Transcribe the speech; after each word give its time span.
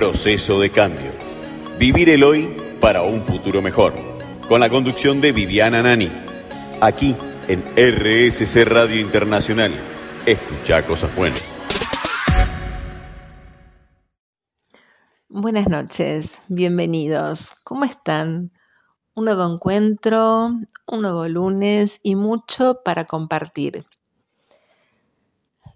Proceso 0.00 0.58
de 0.58 0.70
cambio. 0.70 1.12
Vivir 1.78 2.08
el 2.08 2.24
hoy 2.24 2.56
para 2.80 3.02
un 3.02 3.22
futuro 3.22 3.60
mejor. 3.60 3.92
Con 4.48 4.60
la 4.60 4.70
conducción 4.70 5.20
de 5.20 5.30
Viviana 5.30 5.82
Nani. 5.82 6.10
Aquí 6.80 7.14
en 7.48 7.60
RSC 7.76 8.64
Radio 8.64 8.98
Internacional. 8.98 9.70
Escucha 10.24 10.86
cosas 10.86 11.14
buenas. 11.14 11.58
Buenas 15.28 15.68
noches, 15.68 16.38
bienvenidos. 16.48 17.52
¿Cómo 17.62 17.84
están? 17.84 18.52
Un 19.12 19.26
nuevo 19.26 19.44
encuentro, 19.52 20.46
un 20.86 21.02
nuevo 21.02 21.28
lunes 21.28 22.00
y 22.02 22.14
mucho 22.14 22.80
para 22.82 23.04
compartir. 23.04 23.84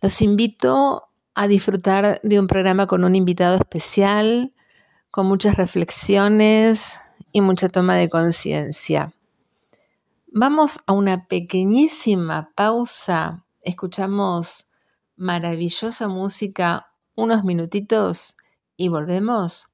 Los 0.01 0.23
invito 0.23 1.11
a 1.35 1.49
disfrutar 1.49 2.21
de 2.23 2.39
un 2.39 2.47
programa 2.47 2.87
con 2.87 3.05
un 3.05 3.15
invitado 3.15 3.57
especial, 3.57 4.53
con 5.11 5.27
muchas 5.27 5.57
reflexiones 5.57 6.99
y 7.33 7.41
mucha 7.41 7.69
toma 7.69 7.97
de 7.97 8.09
conciencia. 8.09 9.13
Vamos 10.27 10.81
a 10.87 10.93
una 10.93 11.27
pequeñísima 11.27 12.51
pausa, 12.55 13.45
escuchamos 13.63 14.71
maravillosa 15.17 16.09
música 16.09 16.89
unos 17.17 17.45
minutitos 17.45 18.37
y 18.77 18.89
volvemos. 18.89 19.69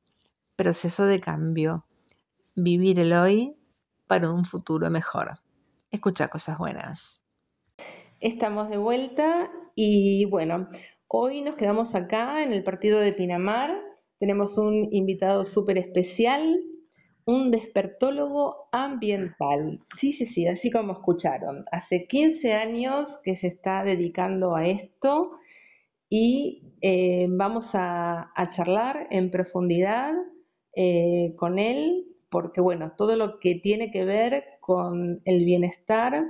Proceso 0.57 1.07
de 1.07 1.21
cambio. 1.21 1.87
Vivir 2.55 2.99
el 2.99 3.15
hoy 3.15 3.57
para 4.07 4.31
un 4.31 4.45
futuro 4.45 4.91
mejor. 4.91 5.39
Escucha 5.91 6.29
cosas 6.29 6.59
buenas. 6.59 7.23
Estamos 8.21 8.69
de 8.69 8.77
vuelta 8.77 9.51
y 9.75 10.27
bueno, 10.27 10.69
hoy 11.13 11.41
nos 11.41 11.57
quedamos 11.57 11.93
acá 11.95 12.45
en 12.45 12.53
el 12.53 12.63
partido 12.63 13.01
de 13.01 13.13
Pinamar. 13.13 13.77
Tenemos 14.21 14.57
un 14.57 14.89
invitado 14.93 15.45
súper 15.53 15.79
especial, 15.79 16.61
un 17.25 17.51
despertólogo 17.51 18.69
ambiental. 18.71 19.81
Sí, 20.01 20.13
sí, 20.13 20.27
sí, 20.35 20.47
así 20.47 20.71
como 20.71 20.93
escucharon. 20.93 21.65
Hace 21.73 22.07
15 22.07 22.53
años 22.53 23.09
que 23.25 23.37
se 23.39 23.49
está 23.49 23.83
dedicando 23.83 24.55
a 24.55 24.69
esto 24.69 25.33
y 26.09 26.63
eh, 26.81 27.27
vamos 27.29 27.65
a, 27.73 28.33
charlar 28.57 29.09
en 29.11 29.33
profundidad 29.33 30.13
eh, 30.77 31.35
con 31.37 31.59
él, 31.59 32.05
porque 32.31 32.61
bueno, 32.61 32.93
todo 32.97 33.17
lo 33.17 33.41
que 33.41 33.57
tiene 33.57 33.91
que 33.91 34.05
ver 34.05 34.45
con 34.61 35.21
el 35.25 35.45
bienestar 35.45 36.25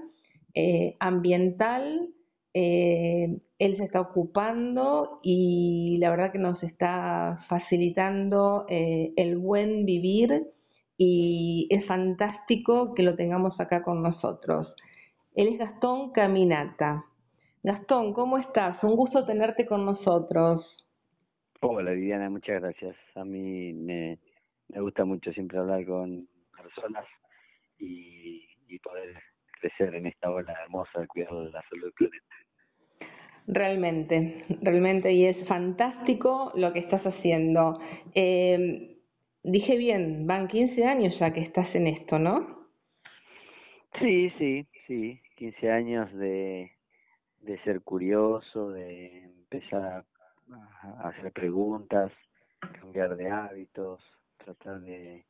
eh, 0.54 0.96
ambiental, 1.00 2.08
él 2.52 3.76
se 3.76 3.84
está 3.84 4.00
ocupando 4.00 5.20
y 5.22 5.98
la 5.98 6.10
verdad 6.10 6.32
que 6.32 6.38
nos 6.38 6.62
está 6.62 7.44
facilitando 7.48 8.66
el 8.68 9.38
buen 9.38 9.86
vivir 9.86 10.48
y 10.96 11.66
es 11.70 11.86
fantástico 11.86 12.92
que 12.94 13.02
lo 13.02 13.16
tengamos 13.16 13.58
acá 13.58 13.82
con 13.82 14.02
nosotros. 14.02 14.74
Él 15.34 15.48
es 15.48 15.58
Gastón 15.58 16.12
Caminata. 16.12 17.06
Gastón, 17.62 18.12
¿cómo 18.12 18.36
estás? 18.36 18.82
Un 18.82 18.96
gusto 18.96 19.24
tenerte 19.24 19.64
con 19.64 19.86
nosotros. 19.86 20.62
Hola 21.62 21.92
Viviana, 21.92 22.28
muchas 22.30 22.60
gracias. 22.60 22.96
A 23.14 23.24
mí 23.24 23.72
me, 23.72 24.18
gusta 24.68 25.04
mucho 25.04 25.32
siempre 25.32 25.58
hablar 25.58 25.84
con 25.86 26.28
personas 26.56 27.04
y, 27.78 28.46
poder 28.82 29.14
crecer 29.60 29.94
en 29.94 30.06
esta 30.06 30.30
ola 30.30 30.54
hermosa 30.64 31.00
de 31.00 31.06
cuidado 31.06 31.44
de 31.44 31.52
la 31.52 31.62
salud 31.68 31.84
del 31.84 31.92
planeta. 31.92 32.34
Realmente, 33.46 34.44
realmente, 34.62 35.12
y 35.12 35.26
es 35.26 35.46
fantástico 35.48 36.52
lo 36.54 36.72
que 36.72 36.80
estás 36.80 37.02
haciendo. 37.02 37.80
Eh, 38.14 38.96
dije 39.42 39.76
bien, 39.76 40.26
van 40.26 40.48
15 40.48 40.84
años 40.84 41.18
ya 41.18 41.32
que 41.32 41.40
estás 41.40 41.74
en 41.74 41.86
esto, 41.86 42.18
¿no? 42.18 42.68
Sí, 43.98 44.30
sí, 44.38 44.66
sí, 44.86 45.20
15 45.36 45.70
años 45.70 46.12
de, 46.14 46.70
de 47.40 47.58
ser 47.64 47.80
curioso, 47.82 48.70
de 48.70 49.24
empezar 49.24 50.04
a 50.98 51.08
hacer 51.08 51.32
preguntas, 51.32 52.12
cambiar 52.80 53.16
de 53.16 53.30
hábitos, 53.30 54.00
tratar 54.44 54.80
de 54.80 55.24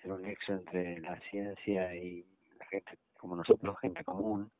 ser 0.00 0.12
un 0.12 0.22
nexo 0.22 0.52
entre 0.52 1.00
la 1.00 1.18
ciencia 1.30 1.94
y 1.94 2.24
la 2.58 2.66
gente 2.66 2.92
como 3.22 3.36
nosotros, 3.36 3.78
gente 3.78 4.02
común, 4.02 4.50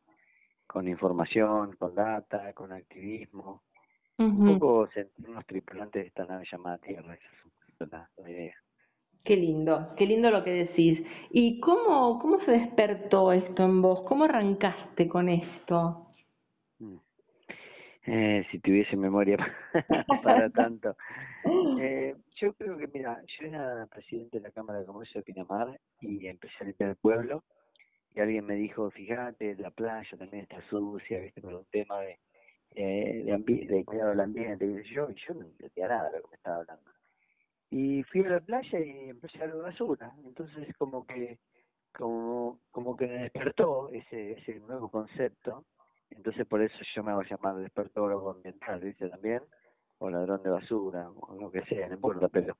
con 0.69 0.87
información, 0.87 1.75
con 1.77 1.97
data, 1.97 2.53
con 2.53 2.73
activismo, 2.73 3.65
un 4.19 4.57
poco 4.57 4.89
sentirnos 4.95 5.45
tripulantes 5.47 6.01
de 6.01 6.07
esta 6.07 6.25
nave 6.27 6.45
llamada 6.49 6.79
Tierra, 6.79 7.13
esa 7.15 7.85
es 7.85 7.91
la, 7.91 8.09
idea. 8.31 8.55
Qué 9.25 9.35
lindo, 9.35 9.95
qué 9.97 10.07
lindo 10.07 10.31
lo 10.31 10.45
que 10.45 10.53
decís. 10.53 11.05
¿Y 11.31 11.59
cómo, 11.59 12.21
cómo 12.21 12.39
se 12.45 12.53
despertó 12.53 13.33
esto 13.33 13.65
en 13.65 13.83
vos? 13.83 14.03
¿Cómo 14.03 14.25
arrancaste 14.25 15.09
con 15.09 15.29
esto? 15.29 16.15
Mm. 16.79 16.97
Eh, 18.07 18.47
si 18.53 18.61
tuviese 18.61 18.97
memoria 18.97 19.39
para 20.23 20.51
tanto. 20.51 20.95
Eh, 21.81 22.15
yo 22.37 22.53
creo 22.55 22.79
que, 22.79 22.87
mira, 22.95 23.21
yo 23.27 23.47
era 23.49 23.87
presidente 23.87 24.39
de 24.39 24.45
la 24.45 24.53
Cámara 24.53 24.79
de 24.79 24.87
Comercio 24.87 25.21
de 25.21 25.25
Pinamar 25.25 25.81
y 26.01 26.29
empecé 26.29 26.55
a 26.61 26.65
limpiar 26.65 26.91
el 26.91 26.97
pueblo 26.97 27.43
y 28.15 28.21
alguien 28.21 28.45
me 28.45 28.55
dijo, 28.55 28.91
fíjate, 28.91 29.57
la 29.57 29.71
playa 29.71 30.19
también 30.19 30.45
está 30.45 30.61
sucia, 30.69 31.21
viste, 31.21 31.41
por 31.41 31.55
un 31.55 31.65
tema 31.67 32.01
de, 32.01 32.19
eh, 32.75 33.25
de, 33.25 33.85
cuidado 33.85 34.11
del 34.11 34.21
ambiente, 34.21 34.67
y 34.67 34.95
yo, 34.95 35.11
y 35.11 35.15
yo 35.15 35.35
no 35.35 35.47
entendía 35.47 35.89
nada 35.89 36.11
de 36.11 36.19
lo 36.19 36.25
que 36.25 36.31
me 36.31 36.37
estaba 36.37 36.57
hablando. 36.57 36.91
Y 37.71 38.03
fui 38.05 38.25
a 38.25 38.29
la 38.29 38.41
playa 38.41 38.79
y 38.81 39.11
empecé 39.11 39.43
a 39.43 39.47
ver 39.47 39.57
basura, 39.57 40.13
entonces 40.25 40.75
como 40.77 41.07
que 41.07 41.39
como 41.93 42.59
como 42.71 42.97
que 42.97 43.07
me 43.07 43.19
despertó 43.25 43.91
ese 43.91 44.33
ese 44.33 44.61
nuevo 44.61 44.91
concepto 44.91 45.67
entonces 46.17 46.47
por 46.47 46.63
eso 46.63 46.77
yo 46.95 47.03
me 47.03 47.13
hago 47.13 47.23
llamar 47.23 47.57
despertólogo 47.57 48.31
ambiental, 48.31 48.81
dice 48.81 49.09
también, 49.09 49.43
o 49.99 50.11
ladrón 50.11 50.43
de 50.43 50.51
basura, 50.51 51.11
o 51.11 51.35
lo 51.39 51.51
que 51.51 51.63
sea, 51.65 51.89
no 51.89 51.95
importa, 51.95 52.29
pero 52.29 52.57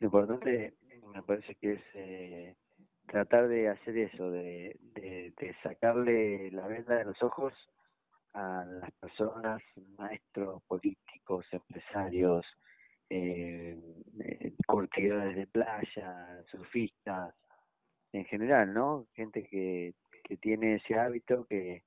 lo 0.00 0.06
importante 0.06 0.74
me 1.12 1.22
parece 1.22 1.54
que 1.54 1.74
es 1.74 1.80
eh, 1.94 2.56
tratar 3.06 3.48
de 3.48 3.68
hacer 3.68 3.96
eso, 3.98 4.30
de, 4.30 4.76
de, 4.94 5.56
sacarle 5.62 6.50
la 6.50 6.66
venda 6.66 6.96
de 6.96 7.04
los 7.04 7.22
ojos 7.22 7.52
a 8.34 8.64
las 8.64 8.92
personas, 8.92 9.62
maestros, 9.96 10.62
políticos, 10.64 11.46
empresarios, 11.52 12.44
eh, 13.08 13.78
eh 14.20 14.52
de 15.34 15.46
playa, 15.46 16.42
surfistas, 16.50 17.34
en 18.12 18.24
general, 18.24 18.74
¿no? 18.74 19.06
Gente 19.14 19.44
que, 19.44 19.94
que 20.24 20.36
tiene 20.36 20.76
ese 20.76 20.98
hábito 20.98 21.46
que 21.46 21.82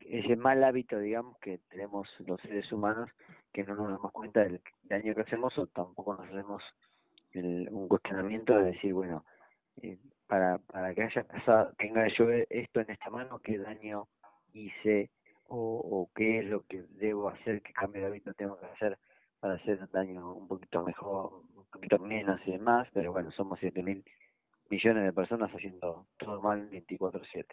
ese 0.00 0.36
mal 0.36 0.64
hábito, 0.64 0.98
digamos, 0.98 1.38
que 1.38 1.58
tenemos 1.70 2.08
los 2.26 2.40
seres 2.40 2.70
humanos, 2.72 3.10
que 3.52 3.64
no 3.64 3.74
nos 3.74 3.90
damos 3.90 4.12
cuenta 4.12 4.40
del 4.40 4.60
daño 4.84 5.14
que 5.14 5.20
hacemos 5.20 5.56
o 5.58 5.66
tampoco 5.66 6.14
nos 6.14 6.28
hacemos 6.28 6.62
un 7.34 7.86
cuestionamiento 7.86 8.56
de 8.56 8.72
decir, 8.72 8.92
bueno, 8.92 9.24
eh, 9.82 9.98
para, 10.30 10.58
para 10.58 10.94
que 10.94 11.02
haya 11.02 11.24
pasado, 11.24 11.72
tenga 11.76 12.06
yo 12.06 12.30
esto 12.30 12.80
en 12.80 12.90
esta 12.90 13.10
mano, 13.10 13.40
qué 13.40 13.58
daño 13.58 14.06
hice 14.52 15.10
o, 15.48 15.56
o 15.58 16.08
qué 16.14 16.38
es 16.38 16.44
lo 16.44 16.64
que 16.68 16.84
debo 16.90 17.28
hacer, 17.30 17.60
qué 17.62 17.72
cambio 17.72 18.02
de 18.02 18.06
hábito 18.06 18.32
tengo 18.34 18.56
que 18.60 18.66
hacer 18.66 18.96
para 19.40 19.54
hacer 19.54 19.80
un 19.82 19.88
daño 19.92 20.32
un 20.32 20.46
poquito 20.46 20.84
mejor, 20.84 21.42
un 21.56 21.64
poquito 21.72 21.98
menos 21.98 22.40
y 22.46 22.52
demás, 22.52 22.86
pero 22.94 23.10
bueno, 23.10 23.32
somos 23.32 23.58
siete 23.58 23.82
mil 23.82 24.04
millones 24.70 25.02
de 25.02 25.12
personas 25.12 25.50
haciendo 25.50 26.06
todo 26.16 26.40
mal 26.40 26.70
24/7. 26.70 27.46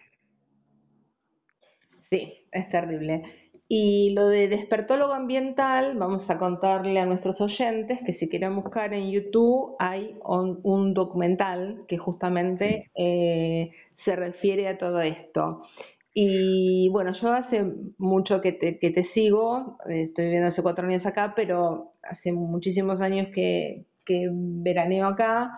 Sí, 2.12 2.48
es 2.52 2.70
terrible. 2.70 3.47
Y 3.70 4.12
lo 4.12 4.28
de 4.28 4.48
despertólogo 4.48 5.14
ambiental, 5.14 5.98
vamos 5.98 6.30
a 6.30 6.38
contarle 6.38 7.00
a 7.00 7.06
nuestros 7.06 7.40
oyentes 7.42 8.00
que 8.06 8.14
si 8.14 8.30
quieren 8.30 8.56
buscar 8.56 8.94
en 8.94 9.12
YouTube 9.12 9.76
hay 9.78 10.16
un, 10.24 10.94
documental 10.94 11.84
que 11.90 11.98
justamente 11.98 12.90
eh, 12.96 13.72
se 14.06 14.16
refiere 14.16 14.70
a 14.70 14.78
todo 14.78 15.02
esto. 15.02 15.64
Y 16.14 16.90
bueno, 16.90 17.14
yo 17.22 17.34
hace 17.34 17.64
mucho 17.98 18.42
que 18.42 18.54
te, 18.54 18.80
que 18.80 18.90
te 18.92 19.04
sigo, 19.14 19.78
estoy 19.88 20.26
viviendo 20.26 20.48
hace 20.48 20.64
cuatro 20.64 20.88
años 20.88 21.06
acá, 21.06 21.34
pero 21.36 21.92
hace 22.04 22.32
muchísimos 22.32 23.02
años 23.02 23.28
que, 23.36 23.86
que 24.06 24.30
veraneo 24.32 25.08
acá 25.08 25.52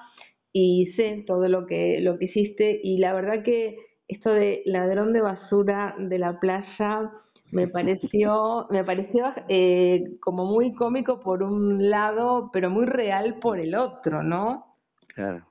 y 0.51 0.93
sé 0.95 1.23
todo 1.27 1.47
lo 1.47 1.67
que, 1.67 1.99
lo 2.01 2.17
que 2.17 2.25
hiciste 2.25 2.79
y 2.83 2.97
la 2.97 3.13
verdad 3.13 3.43
que 3.43 3.77
esto 4.07 4.31
de 4.31 4.63
ladrón 4.65 5.13
de 5.13 5.21
basura 5.21 5.95
de 5.97 6.17
la 6.17 6.39
playa 6.39 7.11
me 7.51 7.67
pareció, 7.67 8.67
me 8.69 8.83
pareció 8.83 9.33
eh, 9.47 10.17
como 10.21 10.45
muy 10.45 10.73
cómico 10.73 11.19
por 11.19 11.43
un 11.43 11.89
lado, 11.89 12.49
pero 12.53 12.69
muy 12.69 12.85
real 12.85 13.39
por 13.39 13.59
el 13.59 13.75
otro, 13.75 14.23
¿no? 14.23 14.77
Claro. 15.07 15.45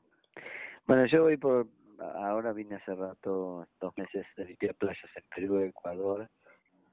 Bueno, 0.86 1.06
yo 1.06 1.24
voy 1.24 1.36
por, 1.36 1.66
ahora 1.98 2.52
vine 2.52 2.76
hace 2.76 2.94
rato, 2.94 3.66
dos 3.80 3.96
meses 3.96 4.26
limpiar 4.36 4.74
playas 4.76 5.10
en 5.16 5.24
Perú, 5.34 5.58
Ecuador, 5.60 6.28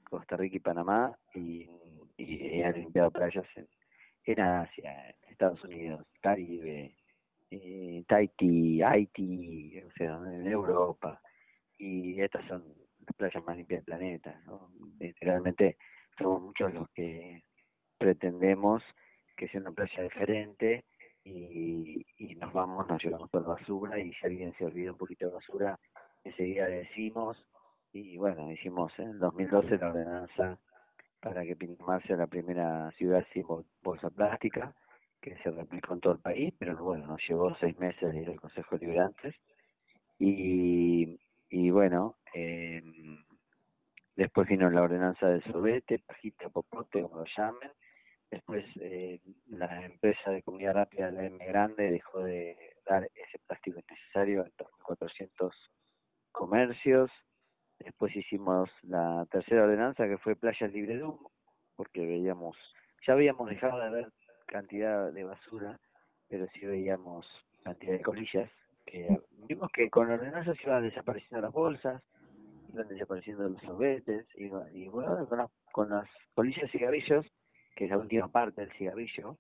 Costa 0.10 0.38
Rica 0.38 0.58
y 0.58 0.60
Panamá, 0.60 1.16
y, 1.34 1.70
he 2.18 2.72
limpiado 2.74 3.12
playas 3.12 3.46
en, 3.56 3.68
en 4.26 4.40
Asia, 4.40 5.14
Estados 5.30 5.64
Unidos, 5.64 6.06
Caribe, 6.22 6.96
eh, 7.52 8.04
Tahiti, 8.08 8.82
Haití, 8.82 9.82
o 9.82 9.92
sea, 9.92 10.16
en 10.16 10.48
Europa, 10.48 11.22
y 11.78 12.20
estas 12.22 12.46
son 12.48 12.64
las 13.08 13.16
playas 13.16 13.46
más 13.46 13.58
limpias 13.58 13.80
del 13.80 13.86
planeta, 13.86 14.42
¿no? 14.46 14.70
Literalmente 15.00 15.78
somos 16.18 16.42
muchos 16.42 16.74
los 16.74 16.90
que 16.90 17.44
pretendemos 17.98 18.84
que 19.36 19.48
sea 19.50 19.62
una 19.62 19.72
playa 19.72 20.04
diferente 20.04 20.86
y, 21.24 22.06
y 22.18 22.36
nos 22.36 22.54
vamos, 22.54 22.88
nos 22.88 23.04
llevamos 23.04 23.30
toda 23.32 23.48
la 23.48 23.56
basura 23.56 24.00
y 24.00 24.14
si 24.14 24.26
alguien 24.26 24.54
se 24.58 24.66
olvida 24.66 24.92
un 24.92 24.98
poquito 24.98 25.28
de 25.28 25.34
basura, 25.34 25.80
enseguida 26.24 26.68
decimos 26.68 27.38
y 27.92 28.18
bueno, 28.18 28.52
hicimos 28.52 28.92
en 29.00 29.20
2012 29.20 29.78
la 29.78 29.90
ordenanza 29.90 30.60
para 31.22 31.44
que 31.44 31.56
Pinamar 31.56 32.06
sea 32.06 32.18
la 32.18 32.28
primera 32.28 32.92
ciudad 32.98 33.26
sin 33.34 33.46
bolsa 33.82 34.10
plástica, 34.10 34.76
que 35.22 35.36
se 35.38 35.50
replicó 35.50 35.94
en 35.94 36.02
todo 36.02 36.14
el 36.14 36.20
país, 36.20 36.54
pero 36.60 36.78
bueno, 36.84 37.08
nos 37.08 37.22
llevó 37.28 37.56
seis 37.56 37.78
meses 37.80 38.14
de 38.14 38.22
ir 38.22 38.30
al 38.30 38.40
Consejo 38.40 38.78
de 38.78 38.86
Liberantes 38.86 39.36
y, 40.20 41.20
y 41.50 41.70
bueno, 41.72 42.18
eh, 42.36 42.84
después 44.16 44.48
vino 44.48 44.70
la 44.70 44.84
ordenanza 44.84 45.28
del 45.28 45.44
sorbete, 45.44 46.00
pajita, 46.00 46.50
popote, 46.50 47.02
como 47.02 47.20
lo 47.20 47.26
llamen, 47.38 47.72
Después 48.32 48.66
eh, 48.82 49.22
la 49.48 49.86
empresa 49.86 50.32
de 50.32 50.44
comida 50.44 50.74
rápida, 50.74 51.12
la 51.12 51.26
M 51.26 51.46
Grande, 51.46 51.92
dejó 51.92 52.20
de 52.24 52.58
dar 52.86 53.04
ese 53.14 53.40
plástico 53.48 53.80
innecesario 53.80 54.42
a 54.42 54.66
400 54.84 55.56
comercios. 56.32 57.12
Después 57.80 58.16
hicimos 58.16 58.70
la 58.84 59.26
tercera 59.32 59.64
ordenanza 59.64 60.08
que 60.08 60.18
fue 60.18 60.36
Playa 60.36 60.68
Libre 60.68 60.98
de 60.98 61.04
Humo, 61.04 61.32
porque 61.76 62.06
veíamos, 62.06 62.58
ya 63.06 63.14
habíamos 63.14 63.50
dejado 63.50 63.80
de 63.80 63.90
ver 63.90 64.12
cantidad 64.48 65.12
de 65.12 65.24
basura, 65.24 65.80
pero 66.28 66.48
sí 66.54 66.66
veíamos 66.66 67.26
cantidad 67.64 67.94
de 67.94 68.02
colillas. 68.02 68.52
que 68.86 69.20
Vimos 69.48 69.72
que 69.72 69.90
con 69.90 70.08
la 70.08 70.16
ordenanza 70.16 70.54
se 70.56 70.64
iban 70.64 70.84
desapareciendo 70.84 71.42
las 71.42 71.54
bolsas, 71.54 72.02
iban 72.76 72.88
desapareciendo 72.88 73.50
los 73.50 73.62
sorbetes, 73.62 74.28
y, 74.36 74.46
y 74.74 74.88
bueno, 74.88 75.28
con, 75.28 75.48
con 75.72 75.90
las 75.90 76.10
colillas 76.34 76.66
y 76.66 76.78
cigarrillos 76.78 77.26
que 77.76 77.86
es 77.86 77.92
la 77.92 77.98
última 77.98 78.28
parte 78.30 78.62
del 78.62 78.72
cigarrillo, 78.74 79.38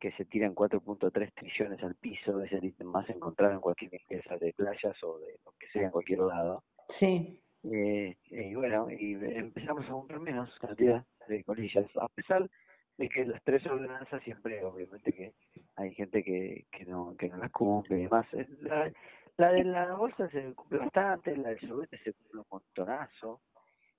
que 0.00 0.10
se 0.12 0.24
tiran 0.24 0.54
4.3 0.54 1.32
trillones 1.34 1.82
al 1.82 1.94
piso, 1.96 2.40
es 2.42 2.52
el 2.52 2.64
ítem 2.64 2.88
más 2.88 3.08
encontrado 3.08 3.54
en 3.54 3.60
cualquier 3.60 3.94
empresa 3.94 4.36
de 4.38 4.52
playas 4.54 5.02
o 5.04 5.18
de 5.18 5.38
lo 5.44 5.52
que 5.58 5.68
sea 5.68 5.82
en 5.82 5.90
cualquier 5.90 6.20
lado. 6.20 6.64
Sí. 6.98 7.40
Eh, 7.62 8.16
y 8.26 8.54
bueno, 8.54 8.90
y 8.90 9.14
empezamos 9.14 9.86
a 9.86 9.92
comprar 9.92 10.20
menos 10.20 10.50
cantidad 10.58 11.04
de 11.28 11.44
colillas, 11.44 11.86
a 11.96 12.08
pesar 12.08 12.50
de 12.98 13.08
que 13.08 13.24
las 13.24 13.42
tres 13.42 13.64
ordenanzas 13.66 14.22
siempre, 14.22 14.62
obviamente 14.64 15.12
que 15.12 15.32
hay 15.76 15.94
gente 15.94 16.22
que, 16.22 16.66
que 16.70 16.84
no 16.84 17.16
que 17.16 17.28
no 17.28 17.38
las 17.38 17.50
cumple 17.50 17.98
y 17.98 18.02
demás. 18.02 18.26
La, 18.60 18.92
la 19.36 19.52
de 19.52 19.64
la 19.64 19.94
bolsa 19.94 20.28
se 20.30 20.54
cumple 20.54 20.78
bastante, 20.78 21.36
la 21.36 21.50
del 21.50 21.60
sorbete 21.60 21.98
se 21.98 22.12
cumple 22.12 22.40
un 22.40 22.46
montonazo, 22.50 23.40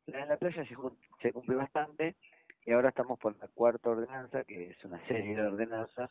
la 0.07 0.19
de 0.19 0.25
la 0.27 0.37
playa 0.37 0.65
se, 0.65 0.75
se 1.21 1.33
cumple 1.33 1.55
bastante, 1.55 2.15
y 2.65 2.71
ahora 2.71 2.89
estamos 2.89 3.19
por 3.19 3.37
la 3.37 3.47
cuarta 3.49 3.89
ordenanza, 3.89 4.43
que 4.43 4.71
es 4.71 4.85
una 4.85 5.05
serie 5.07 5.35
de 5.35 5.41
ordenanzas, 5.41 6.09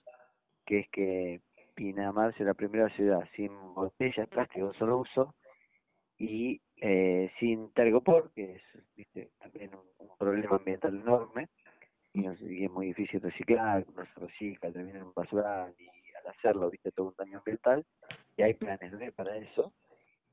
que 0.64 0.80
es 0.80 0.88
que 0.90 1.40
Pinamar 1.74 2.32
sea 2.36 2.46
la 2.46 2.54
primera 2.54 2.88
ciudad 2.90 3.28
sin 3.34 3.50
botellas 3.74 4.28
plástico 4.28 4.68
de 4.68 4.78
solo 4.78 4.98
uso 4.98 5.34
y 6.16 6.60
eh, 6.76 7.32
sin 7.40 7.72
tergopor, 7.72 8.30
que 8.32 8.56
es 8.56 8.62
también 9.38 9.72
un, 9.74 10.16
problema 10.16 10.56
ambiental 10.56 10.94
enorme, 10.94 11.48
y, 12.12 12.26
es 12.26 12.70
muy 12.70 12.86
difícil 12.86 13.20
reciclar, 13.20 13.84
no 13.94 14.04
se 14.06 14.20
recicla, 14.20 14.70
termina 14.70 15.00
en 15.00 15.06
un 15.06 15.14
basural 15.14 15.74
y 15.76 15.88
hacerlo, 16.26 16.70
viste, 16.70 16.92
todo 16.92 17.08
un 17.08 17.14
daño 17.16 17.38
ambiental, 17.38 17.84
y 18.36 18.42
hay 18.42 18.54
planes 18.54 18.96
B 18.98 19.12
para 19.12 19.36
eso, 19.36 19.72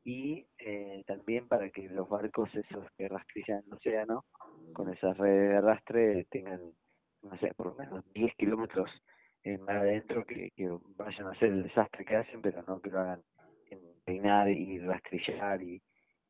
y 0.03 0.47
eh, 0.57 1.03
también 1.05 1.47
para 1.47 1.69
que 1.69 1.88
los 1.89 2.09
barcos 2.09 2.49
esos 2.55 2.89
que 2.97 3.07
rastrillan 3.07 3.63
el 3.67 3.73
océano 3.73 4.25
con 4.73 4.89
esas 4.89 5.17
redes 5.17 5.51
de 5.51 5.57
arrastre 5.57 6.25
tengan, 6.29 6.59
no 7.21 7.38
sé, 7.38 7.53
por 7.55 7.67
lo 7.67 7.75
menos 7.75 8.03
10 8.13 8.33
kilómetros 8.35 8.89
en 9.43 9.61
mar 9.61 9.77
adentro 9.77 10.25
que, 10.25 10.51
que 10.55 10.69
vayan 10.97 11.27
a 11.27 11.31
hacer 11.31 11.49
el 11.49 11.63
desastre 11.63 12.05
que 12.05 12.15
hacen, 12.15 12.41
pero 12.41 12.63
no 12.63 12.81
que 12.81 12.89
lo 12.89 12.99
hagan 12.99 13.21
en 13.69 13.79
peinar 14.03 14.49
y 14.49 14.79
rastrillar 14.79 15.61
y, 15.61 15.81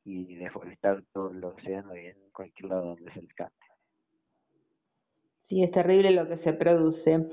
y 0.03 0.35
deforestar 0.35 1.03
todo 1.13 1.31
el 1.31 1.43
océano 1.43 1.95
y 1.95 2.07
en 2.07 2.17
cualquier 2.31 2.69
lado 2.69 2.95
donde 2.95 3.11
se 3.13 3.21
les 3.21 3.33
cante. 3.33 3.55
Sí, 5.47 5.63
es 5.63 5.71
terrible 5.71 6.11
lo 6.11 6.27
que 6.27 6.37
se 6.37 6.53
produce. 6.53 7.27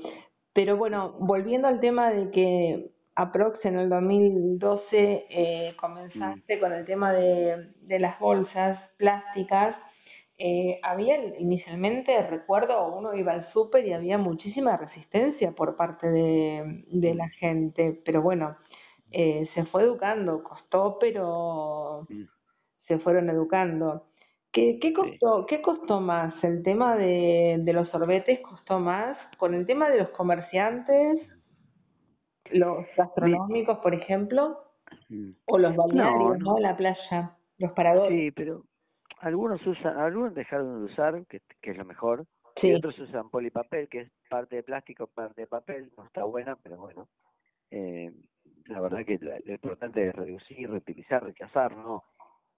Pero 0.59 0.75
bueno, 0.75 1.15
volviendo 1.19 1.69
al 1.69 1.79
tema 1.79 2.09
de 2.11 2.31
que 2.31 2.91
aprox 3.15 3.63
en 3.63 3.79
el 3.79 3.87
2012 3.87 5.25
eh, 5.29 5.73
comenzaste 5.79 6.57
mm. 6.57 6.59
con 6.59 6.73
el 6.73 6.85
tema 6.85 7.13
de, 7.13 7.69
de 7.83 7.97
las 7.97 8.19
bolsas 8.19 8.77
plásticas. 8.97 9.77
Eh, 10.37 10.77
había 10.83 11.15
inicialmente, 11.37 12.11
recuerdo, 12.23 12.93
uno 12.93 13.13
iba 13.13 13.31
al 13.31 13.49
súper 13.53 13.87
y 13.87 13.93
había 13.93 14.17
muchísima 14.17 14.75
resistencia 14.75 15.53
por 15.53 15.77
parte 15.77 16.09
de, 16.09 16.83
de 16.87 17.15
la 17.15 17.29
gente, 17.29 18.01
pero 18.03 18.21
bueno, 18.21 18.57
eh, 19.11 19.47
se 19.55 19.63
fue 19.63 19.83
educando, 19.83 20.43
costó, 20.43 20.97
pero 20.99 22.05
mm. 22.09 22.23
se 22.85 22.99
fueron 22.99 23.29
educando. 23.29 24.08
¿Qué, 24.51 24.79
qué, 24.81 24.93
costó, 24.93 25.45
¿Qué 25.45 25.61
costó 25.61 26.01
más? 26.01 26.33
¿El 26.43 26.63
tema 26.63 26.95
de, 26.95 27.57
de 27.59 27.73
los 27.73 27.87
sorbetes 27.89 28.39
costó 28.41 28.79
más? 28.79 29.17
¿Con 29.37 29.53
el 29.53 29.65
tema 29.65 29.89
de 29.89 29.99
los 29.99 30.09
comerciantes? 30.09 31.27
los 32.51 32.85
gastronómicos, 32.95 33.79
por 33.79 33.93
ejemplo, 33.93 34.57
mm. 35.09 35.31
o 35.45 35.57
los 35.57 35.75
balnearios, 35.75 36.39
no, 36.39 36.59
La 36.59 36.75
playa, 36.75 37.35
los 37.57 37.71
paradores. 37.73 38.17
Sí, 38.17 38.31
pero 38.31 38.63
algunos 39.19 39.65
usan, 39.65 39.97
algunos 39.97 40.33
dejaron 40.33 40.79
de 40.79 40.91
usar, 40.91 41.25
que, 41.27 41.41
que 41.61 41.71
es 41.71 41.77
lo 41.77 41.85
mejor, 41.85 42.25
y 42.61 42.73
otros 42.73 42.97
usan 42.99 43.29
polipapel, 43.29 43.87
que 43.87 44.01
es 44.01 44.11
parte 44.29 44.57
de 44.57 44.63
plástico, 44.63 45.07
parte 45.07 45.41
de 45.41 45.47
papel, 45.47 45.91
no 45.97 46.05
está 46.05 46.23
buena, 46.25 46.57
pero 46.61 46.77
bueno. 46.77 47.07
Eh, 47.71 48.11
la 48.65 48.81
verdad 48.81 49.05
que 49.05 49.17
lo 49.17 49.53
importante 49.53 50.07
es 50.07 50.15
reducir, 50.15 50.69
reutilizar, 50.69 51.23
rechazar, 51.23 51.75
¿no? 51.75 52.03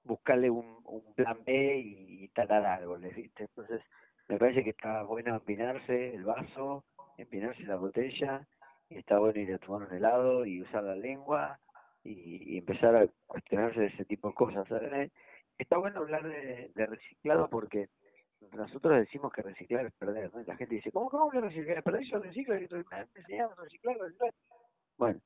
Buscarle 0.03 0.49
un, 0.49 0.81
un 0.85 1.13
plan 1.13 1.43
B 1.45 1.77
y, 1.77 2.27
talar 2.29 2.65
árboles, 2.65 3.15
¿viste? 3.15 3.43
Entonces, 3.43 3.81
me 4.27 4.37
parece 4.37 4.63
que 4.63 4.71
está 4.71 5.03
bueno 5.03 5.35
empinarse 5.35 6.15
el 6.15 6.23
vaso, 6.23 6.85
empinarse 7.17 7.63
la 7.63 7.75
botella, 7.75 8.47
y 8.89 8.97
está 8.97 9.19
bueno 9.19 9.39
ir 9.39 9.53
a 9.53 9.57
tomar 9.57 9.87
un 9.87 9.95
helado 9.95 10.45
y 10.45 10.61
usar 10.61 10.83
la 10.83 10.95
lengua 10.95 11.59
y, 12.03 12.57
empezar 12.57 12.95
a 12.95 13.07
cuestionarse 13.25 13.79
de 13.79 13.87
ese 13.87 14.05
tipo 14.05 14.29
de 14.29 14.33
cosas. 14.33 14.67
Está 15.57 15.77
bueno 15.77 15.99
hablar 15.99 16.23
de, 16.23 16.71
reciclado 16.75 17.49
porque 17.49 17.87
nosotros 18.53 18.97
decimos 18.97 19.31
que 19.31 19.43
reciclar 19.43 19.85
es 19.85 19.93
perder, 19.93 20.33
¿no? 20.33 20.41
la 20.41 20.57
gente 20.57 20.75
dice, 20.75 20.91
¿cómo, 20.91 21.29
que 21.29 21.39
reciclar 21.39 21.77
es 21.77 21.83
perder? 21.83 22.03
Yo 22.03 22.19
reciclo 22.19 22.55
y 22.57 22.67
me 22.67 23.07
enseñamos 23.15 23.57
a 23.57 23.61
reciclar, 23.61 23.97
reciclar. 23.97 24.33
Bueno, 24.97 25.21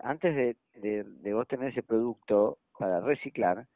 antes 0.00 0.34
de, 0.36 0.56
de, 0.80 1.04
de 1.04 1.34
vos 1.34 1.48
tener 1.48 1.70
ese 1.70 1.82
producto 1.82 2.58
para 2.78 3.00
reciclar, 3.00 3.66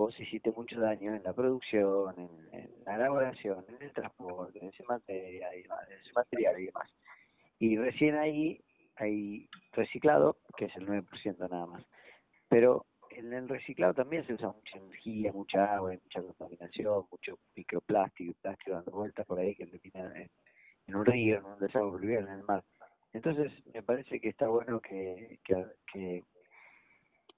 vos 0.00 0.18
hiciste 0.18 0.50
mucho 0.52 0.80
daño 0.80 1.14
en 1.14 1.22
la 1.22 1.34
producción, 1.34 2.14
en, 2.18 2.70
la 2.86 2.94
elaboración, 2.94 3.62
en 3.68 3.82
el 3.82 3.92
transporte, 3.92 4.58
en 4.58 4.68
ese 4.68 4.82
material 4.84 5.54
y 5.54 5.62
demás. 5.62 5.88
En 5.90 5.98
ese 5.98 6.12
material 6.14 6.58
y 6.58 6.66
demás. 6.66 6.90
Y 7.58 7.76
recién 7.76 8.16
ahí 8.16 8.64
hay 8.96 9.46
reciclado, 9.72 10.38
que 10.56 10.64
es 10.64 10.76
el 10.76 10.86
9% 10.88 11.50
nada 11.50 11.66
más. 11.66 11.84
Pero 12.48 12.86
en 13.10 13.30
el 13.34 13.46
reciclado 13.46 13.92
también 13.92 14.26
se 14.26 14.32
usa 14.32 14.48
mucha 14.48 14.78
energía, 14.78 15.32
mucha 15.34 15.74
agua, 15.74 15.92
mucha 16.02 16.22
contaminación, 16.22 17.04
mucho 17.10 17.38
microplástico 17.54 18.32
plástico 18.40 18.72
dando 18.72 18.92
vueltas 18.92 19.26
por 19.26 19.38
ahí 19.38 19.54
que 19.54 19.66
termina 19.66 20.18
en, 20.18 20.30
en 20.86 20.96
un 20.96 21.04
río, 21.04 21.40
en 21.40 21.44
un 21.44 21.58
desagüe 21.58 22.18
en 22.18 22.28
el 22.28 22.42
mar. 22.44 22.64
Entonces, 23.12 23.52
me 23.74 23.82
parece 23.82 24.18
que 24.18 24.30
está 24.30 24.48
bueno 24.48 24.80
que, 24.80 25.40
que, 25.44 25.66
que 25.92 26.24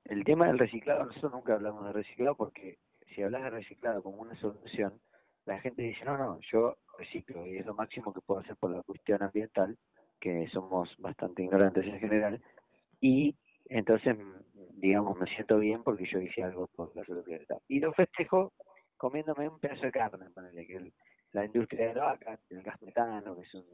el 0.04 0.25
tema 0.25 0.47
del 0.47 0.59
reciclado, 0.59 1.04
nosotros 1.04 1.32
nunca 1.32 1.54
hablamos 1.54 1.85
de 1.87 1.92
reciclado 1.92 2.37
porque 2.37 2.78
si 3.14 3.23
hablas 3.23 3.42
de 3.42 3.50
reciclado 3.50 4.02
como 4.02 4.23
una 4.23 4.35
solución, 4.37 5.00
la 5.44 5.59
gente 5.61 5.82
dice, 5.82 6.04
no, 6.04 6.16
no, 6.16 6.38
yo 6.52 6.76
reciclo 6.99 7.47
y 7.47 7.59
es 7.59 7.66
lo 7.66 7.75
máximo 7.75 8.12
que 8.12 8.21
puedo 8.21 8.40
hacer 8.40 8.56
por 8.56 8.71
la 8.71 8.82
cuestión 8.82 9.23
ambiental, 9.23 9.76
que 10.21 10.49
somos 10.52 10.94
bastante 10.99 11.42
ignorantes 11.42 11.85
en 11.87 11.99
general, 11.99 12.40
y 13.00 13.37
entonces, 13.66 14.16
digamos, 14.75 15.18
me 15.18 15.26
siento 15.26 15.59
bien 15.59 15.82
porque 15.82 16.04
yo 16.06 16.21
hice 16.21 16.42
algo 16.42 16.68
por 16.68 16.94
la 16.94 17.04
solidaridad. 17.04 17.59
Y 17.68 17.80
lo 17.80 17.92
festejo 17.92 18.52
comiéndome 18.97 19.49
un 19.49 19.59
pedazo 19.59 19.87
de 19.87 19.92
carne, 19.92 20.26
que 20.66 20.92
la 21.32 21.44
industria 21.44 21.88
de 21.88 21.94
la 21.94 22.04
vaca, 22.04 22.38
el 22.50 22.62
gas 22.62 22.80
metano, 22.82 23.35
que 23.35 23.42
es 23.42 23.54
un, 23.54 23.64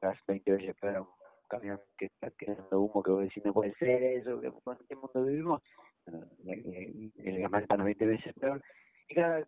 gas 0.00 0.18
20 0.26 0.52
veces 0.52 0.76
un 0.82 1.06
camión 1.52 1.80
que 1.98 2.06
está 2.06 2.30
quedando 2.30 2.80
humo, 2.80 3.02
que 3.02 3.10
vos 3.10 3.22
decís, 3.22 3.44
no 3.44 3.52
puede 3.52 3.74
ser 3.74 4.02
eso, 4.02 4.40
que 4.40 4.46
¿en 4.46 4.86
qué 4.88 4.96
mundo 4.96 5.24
vivimos? 5.24 5.62
el 6.06 7.40
gas 7.42 7.50
metano 7.50 7.84
20 7.84 8.06
veces 8.06 8.34
peor. 8.34 8.62
Y 9.08 9.14
cada 9.14 9.46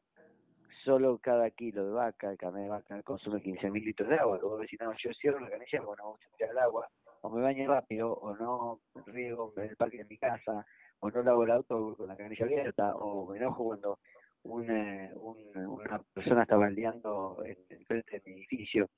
solo 0.85 1.19
cada 1.19 1.49
kilo 1.51 1.87
de 1.87 1.93
vaca, 1.93 2.31
el 2.31 2.37
carne 2.37 2.65
de 2.65 2.69
vaca, 2.69 3.03
consume 3.03 3.43
15.000 3.43 3.85
litros 3.85 4.09
de 4.09 4.17
agua. 4.17 4.39
Luego 4.39 4.59
decís, 4.59 4.79
no, 4.81 4.93
yo 4.99 5.15
cierro 5.15 5.41
la 5.41 5.49
canilla, 5.49 5.81
bueno, 5.81 6.05
vamos 6.05 6.21
a 6.21 6.37
tirar 6.37 6.53
el 6.53 6.59
agua, 6.59 6.89
o 7.23 7.31
me 7.31 7.41
baño 7.41 7.67
rápido, 7.67 8.13
o 8.13 8.37
no 8.37 8.81
riego 9.07 9.55
en 9.57 9.71
el 9.71 9.77
parque 9.77 9.99
de 9.99 10.05
mi 10.05 10.19
casa, 10.19 10.67
o 11.01 11.11
no 11.11 11.23
lavo 11.23 11.45
el 11.45 11.53
auto 11.53 11.95
con 11.97 12.07
la 12.07 12.17
canilla 12.17 12.45
abierta, 12.45 12.95
o 12.97 13.31
me 13.31 13.39
enojo 13.39 13.65
cuando 13.65 13.99
una, 14.43 15.11
una 15.15 16.03
persona 16.13 16.43
está 16.43 16.57
baldeando 16.57 17.43
en 17.47 17.57
el 17.71 17.87
frente 17.87 18.21
de 18.21 18.23
mi 18.27 18.37
edificio 18.41 18.91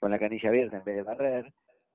con 0.00 0.10
la 0.10 0.18
canilla 0.18 0.48
abierta 0.48 0.78
en 0.78 0.84
vez 0.84 0.96
de 0.96 1.02
barrer. 1.02 1.52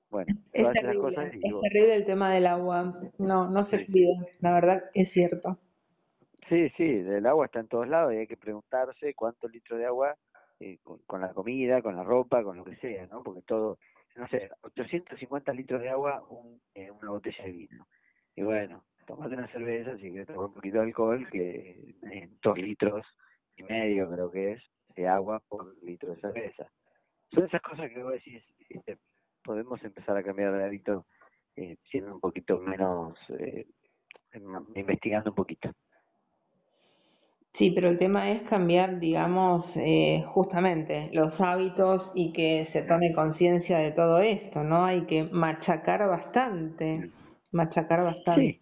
Bueno, 0.10 0.34
es 0.54 0.74
terrible, 0.74 1.26
es 1.26 1.42
terrible 1.42 1.96
el 1.96 2.06
tema 2.06 2.34
del 2.34 2.48
agua. 2.48 3.00
No, 3.20 3.50
no 3.50 3.70
se 3.70 3.86
cuida, 3.86 4.26
la 4.40 4.54
verdad 4.54 4.84
es 4.94 5.12
cierto. 5.14 5.60
Sí, 6.48 6.70
sí, 6.78 6.84
el 6.84 7.28
agua 7.28 7.46
está 7.46 7.60
en 7.60 7.68
todos 7.68 7.88
lados 7.88 8.14
y 8.14 8.18
hay 8.18 8.28
que 8.28 8.38
preguntarse 8.38 9.14
cuántos 9.14 9.52
litros 9.52 9.78
de 9.78 9.86
agua 9.86 10.16
eh, 10.60 10.80
con, 10.84 11.22
la 11.22 11.32
comida, 11.34 11.82
con 11.84 11.96
la 11.96 12.04
ropa, 12.04 12.44
con 12.44 12.58
lo 12.58 12.66
que 12.66 12.76
sea, 12.78 13.06
¿no? 13.06 13.22
Porque 13.22 13.44
todo, 13.44 13.78
no 14.16 14.28
sé, 14.30 14.50
850 14.64 15.54
litros 15.54 15.80
de 15.80 15.90
agua, 15.90 16.26
un, 16.30 16.60
eh, 16.74 16.90
una 16.90 17.12
botella 17.12 17.44
de 17.44 17.52
vino. 17.52 17.88
Y 18.36 18.42
bueno, 18.42 18.84
tomate 19.06 19.36
una 19.36 19.48
cerveza, 19.50 19.96
si 19.98 20.10
quieres 20.10 20.28
tomar 20.28 20.46
un 20.46 20.54
poquito 20.54 20.78
de 20.78 20.84
alcohol, 20.86 21.28
que 21.32 21.96
dos 22.42 22.58
litros 22.58 23.06
y 23.56 23.64
medio 23.64 24.10
creo 24.10 24.32
que 24.32 24.54
es, 24.54 24.64
de 24.96 25.08
agua 25.08 25.42
por 25.48 25.76
litro 25.84 26.16
de 26.16 26.22
cerveza. 26.22 26.68
Son 27.32 27.46
esas 27.46 27.62
cosas 27.62 27.92
que 27.92 28.02
vos 28.02 28.14
decís, 28.14 28.44
podemos 29.44 29.84
empezar 29.84 30.18
a 30.18 30.24
cambiar 30.24 30.54
de 30.54 30.64
hábito 30.64 31.06
eh, 31.56 31.78
siendo 31.90 32.14
un 32.14 32.20
poquito 32.20 32.60
menos, 32.60 33.18
eh, 33.40 33.66
investigando 34.76 35.32
un 35.32 35.36
poquito. 35.36 35.72
Sí, 37.58 37.72
pero 37.72 37.90
el 37.90 37.98
tema 37.98 38.32
es 38.32 38.42
cambiar, 38.44 39.00
digamos, 39.00 39.66
eh, 39.76 40.24
justamente 40.28 41.10
los 41.12 41.34
hábitos 41.42 42.10
y 42.16 42.32
que 42.32 42.70
se 42.72 42.84
tome 42.84 43.14
conciencia 43.14 43.80
de 43.80 43.92
todo 43.92 44.20
esto, 44.20 44.64
¿no? 44.64 44.86
Hay 44.86 45.02
que 45.02 45.26
machacar 45.26 46.08
bastante, 46.08 47.12
machacar 47.52 48.04
bastante. 48.04 48.58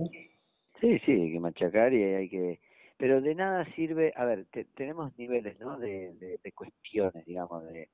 Sí, 0.81 0.99
sí, 1.05 1.11
hay 1.11 1.31
que 1.31 1.39
machacar 1.39 1.93
y 1.93 2.03
hay 2.03 2.29
que... 2.29 2.59
Pero 2.97 3.21
de 3.21 3.35
nada 3.35 3.65
sirve, 3.75 4.13
a 4.15 4.25
ver, 4.25 4.47
tenemos 4.73 5.15
niveles, 5.19 5.59
¿no? 5.59 5.77
De, 5.77 6.13
de, 6.15 6.51
cuestiones, 6.53 7.23
digamos, 7.25 7.63
de... 7.65 7.89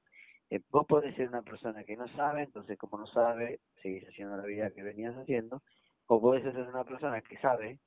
Eh, 0.54 0.62
vos 0.70 0.86
podés 0.86 1.16
ser 1.16 1.30
una 1.30 1.42
persona 1.42 1.84
que 1.84 1.98
no 1.98 2.08
sabe, 2.10 2.44
entonces 2.44 2.78
como 2.78 3.00
no 3.00 3.08
sabe, 3.08 3.60
seguís 3.82 4.08
haciendo 4.08 4.38
la 4.38 4.46
vida 4.46 4.70
que 4.70 4.84
venías 4.84 5.16
haciendo, 5.18 5.64
o 6.06 6.22
podés 6.22 6.44
ser 6.44 6.56
una 6.68 6.84
persona 6.84 7.22
que 7.22 7.40
sabe, 7.40 7.80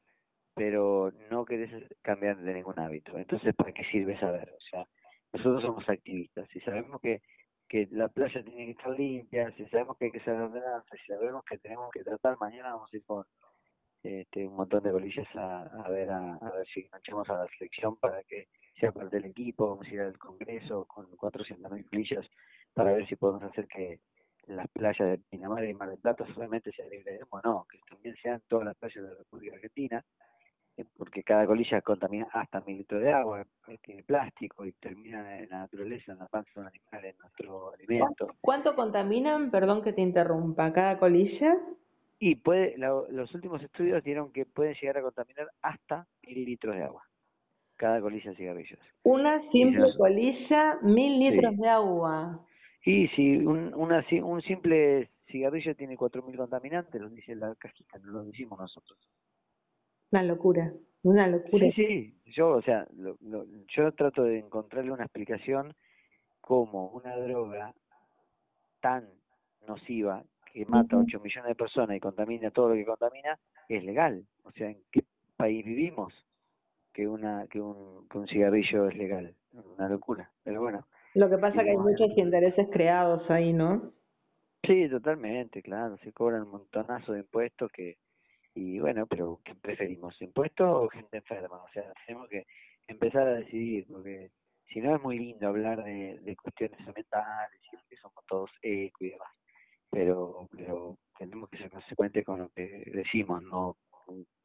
pero 0.53 1.13
no 1.31 1.45
querés 1.45 1.71
cambiar 2.03 2.39
de 2.39 2.55
ningún 2.55 2.77
hábito. 2.81 3.17
Entonces, 3.19 3.55
¿para 3.55 3.71
qué 3.73 3.85
sirve 3.85 4.19
saber? 4.19 4.51
O 4.51 4.61
sea, 4.69 4.85
nosotros 5.33 5.63
somos 5.63 5.89
activistas. 5.89 6.49
Si 6.49 6.59
sabemos 6.59 7.01
que, 7.01 7.23
que 7.69 7.87
la 7.93 8.09
playa 8.09 8.43
tiene 8.43 8.65
que 8.65 8.73
estar 8.73 8.99
limpia, 8.99 9.53
si 9.53 9.65
sabemos 9.67 9.97
que 9.97 10.07
hay 10.07 10.11
que 10.11 10.25
ser 10.25 10.35
ordenanza, 10.35 10.97
si 10.97 11.13
sabemos 11.13 11.45
que 11.45 11.59
tenemos 11.59 11.89
que 11.93 12.03
tratar, 12.03 12.37
mañana 12.41 12.75
vamos 12.75 12.93
a 12.93 12.97
ir 12.97 13.05
con 13.05 13.25
este, 14.03 14.45
un 14.45 14.57
montón 14.57 14.83
de 14.83 14.91
bolillas 14.91 15.29
a, 15.37 15.63
a 15.85 15.89
ver 15.89 16.11
a, 16.11 16.37
ver 16.57 16.67
si 16.75 16.81
enganchamos 16.81 17.31
a 17.31 17.35
la 17.35 17.47
selección 17.59 17.97
para 17.97 18.25
que 18.25 18.49
sea 18.81 18.91
parte 18.91 19.21
del 19.21 19.31
equipo, 19.31 19.69
vamos 19.69 19.87
a 19.87 19.95
ir 19.95 20.01
al 20.01 20.19
Congreso 20.19 20.85
con 20.87 21.07
400.000 21.17 21.87
bolillas 21.93 22.27
para 22.76 22.92
ver 22.92 23.06
si 23.09 23.16
podemos 23.16 23.42
hacer 23.42 23.66
que 23.66 24.00
las 24.49 24.68
playas 24.68 25.09
de 25.09 25.18
Pinamar 25.30 25.64
y 25.64 25.73
Mar 25.73 25.88
del 25.88 25.99
Plata 25.99 26.26
solamente 26.35 26.71
sean 26.73 26.90
libres 26.90 27.18
de 27.18 27.25
humo, 27.25 27.40
no, 27.42 27.66
que 27.71 27.78
también 27.88 28.14
sean 28.23 28.42
todas 28.49 28.66
las 28.66 28.76
playas 28.76 29.02
de 29.02 29.11
la 29.11 29.16
República 29.16 29.54
Argentina, 29.54 30.04
eh, 30.76 30.85
porque 30.95 31.23
cada 31.23 31.47
colilla 31.47 31.80
contamina 31.80 32.28
hasta 32.35 32.61
mil 32.61 32.76
litros 32.76 33.00
de 33.00 33.14
agua, 33.14 33.47
tiene 33.80 34.02
plástico 34.02 34.66
y 34.66 34.73
termina 34.73 35.38
en 35.38 35.49
la 35.49 35.61
naturaleza, 35.61 36.12
en 36.12 36.18
la 36.18 36.26
panza 36.26 36.50
de 36.54 36.61
un 36.61 36.66
animal, 36.66 37.04
en 37.06 37.16
nuestro 37.16 37.73
alimento. 37.73 38.35
¿Cuánto 38.42 38.76
contaminan, 38.76 39.50
perdón 39.50 39.83
que 39.83 39.95
te 39.95 40.02
interrumpa, 40.02 40.71
cada 40.75 40.99
colilla? 40.99 41.56
Y 42.18 42.35
puede, 42.35 42.76
los 42.76 43.35
últimos 43.35 43.62
estudios 43.62 44.04
dieron 44.04 44.30
que 44.33 44.45
pueden 44.45 44.75
llegar 44.75 44.99
a 44.99 45.02
contaminar 45.02 45.49
hasta 45.62 46.06
mil 46.26 46.45
litros 46.45 46.76
de 46.76 46.83
agua, 46.83 47.04
cada 47.76 48.02
colilla 48.02 48.33
de 48.33 48.37
cigarrillos. 48.37 48.80
Una 49.02 49.40
simple 49.50 49.87
colilla, 49.97 50.78
mil 50.83 51.18
litros 51.18 51.56
de 51.56 51.68
agua. 51.71 52.47
Y 52.87 53.09
si 53.09 53.37
un, 53.38 53.75
una, 53.75 54.07
un 54.23 54.40
simple 54.43 55.11
cigarrillo 55.26 55.75
tiene 55.75 55.97
cuatro 55.97 56.23
mil 56.23 56.37
contaminantes, 56.37 57.00
lo 57.00 57.11
dice 57.11 57.35
la 57.35 57.52
cajita, 57.57 57.99
no 57.99 58.12
lo 58.12 58.25
decimos 58.25 58.61
nosotros. 58.61 58.97
Una 60.12 60.23
locura, 60.23 60.73
una 61.02 61.26
locura. 61.26 61.66
Sí, 61.73 61.73
sí, 61.73 62.14
yo, 62.26 62.50
o 62.50 62.62
sea, 62.62 62.87
yo 63.76 63.93
trato 63.93 64.23
de 64.23 64.38
encontrarle 64.38 64.93
una 64.93 65.02
explicación 65.02 65.75
como 66.40 66.90
una 66.90 67.16
droga 67.16 67.75
tan 68.81 69.09
nociva 69.66 70.23
que 70.52 70.64
mata 70.66 70.95
a 70.95 71.00
8 71.00 71.19
millones 71.19 71.49
de 71.49 71.55
personas 71.57 71.97
y 71.97 72.00
contamina 72.00 72.52
todo 72.52 72.69
lo 72.69 72.75
que 72.76 72.87
contamina 72.87 73.37
es 73.69 73.83
legal. 73.83 74.25
O 74.45 74.52
sea, 74.52 74.71
¿en 74.71 74.78
qué 74.93 75.02
país 75.37 75.64
vivimos 75.64 76.14
que 76.93 77.09
una 77.09 77.49
que 77.49 77.61
un, 77.61 78.07
que 78.09 78.19
un 78.19 78.28
cigarrillo 78.28 78.87
es 78.87 78.97
legal? 78.97 79.35
Una 79.76 79.88
locura, 79.88 80.31
pero 80.45 80.61
bueno. 80.61 80.66
Lo 81.17 81.31
que 81.31 81.39
pasa 81.39 81.61
es 81.61 81.65
que 81.65 81.71
hay 81.71 81.77
muchos 81.79 82.11
intereses 82.17 82.69
creados 82.71 83.29
ahí, 83.31 83.53
¿no? 83.53 83.93
Sí, 84.63 84.87
totalmente, 84.89 85.63
claro. 85.63 85.97
Se 86.05 86.13
cobran 86.13 86.43
un 86.43 86.51
montonazo 86.51 87.13
de 87.13 87.21
impuestos 87.21 87.71
que 87.73 87.97
y 88.55 88.79
bueno, 88.81 89.07
pero 89.07 89.41
¿qué 89.45 89.55
preferimos? 89.55 90.21
¿Impuestos 90.21 90.67
o 90.67 90.89
gente 90.89 91.19
enferma? 91.19 91.63
O 91.63 91.69
sea, 91.73 91.93
tenemos 92.07 92.29
que 92.29 92.47
empezar 92.87 93.29
a 93.29 93.35
decidir, 93.35 93.87
porque 93.87 94.31
si 94.73 94.81
no 94.81 94.97
es 94.97 95.03
muy 95.03 95.19
lindo 95.19 95.49
hablar 95.49 95.85
de, 95.85 96.19
de 96.21 96.37
cuestiones 96.37 96.81
ambientales 96.87 97.61
y 97.73 97.89
que 97.89 97.97
somos 97.97 98.25
todos 98.27 98.51
eco 98.63 99.05
y 99.05 99.11
demás, 99.11 99.33
pero, 99.91 100.49
pero 100.57 100.97
tenemos 101.19 101.51
que 101.51 101.59
ser 101.59 101.71
consecuentes 101.71 102.25
con 102.25 102.41
lo 102.41 102.49
que 102.51 102.91
decimos, 102.95 103.43
no 103.43 103.77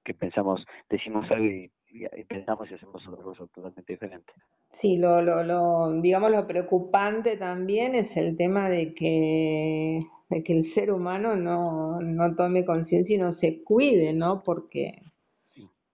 que 0.04 0.14
pensamos, 0.14 0.66
decimos 0.90 1.30
algo 1.32 1.46
y, 1.46 1.72
y, 1.90 2.24
pensamos 2.26 2.70
y 2.72 2.74
hacemos 2.74 3.08
otra 3.08 3.24
cosa 3.24 3.46
totalmente 3.48 3.94
diferente. 3.94 4.34
Sí, 4.82 4.98
lo, 4.98 5.22
lo, 5.22 5.44
lo, 5.44 6.02
digamos, 6.02 6.32
lo 6.32 6.48
preocupante 6.48 7.38
también 7.38 7.94
es 7.96 8.16
el 8.18 8.36
tema 8.36 8.70
de 8.70 8.94
que 8.96 10.02
de 10.32 10.44
que 10.44 10.58
el 10.58 10.74
ser 10.74 10.92
humano 10.92 11.36
no, 11.36 12.00
no 12.00 12.36
tome 12.36 12.66
conciencia 12.66 13.16
y 13.16 13.20
no 13.20 13.36
se 13.36 13.62
cuide, 13.64 14.14
¿no? 14.14 14.42
Porque 14.44 15.04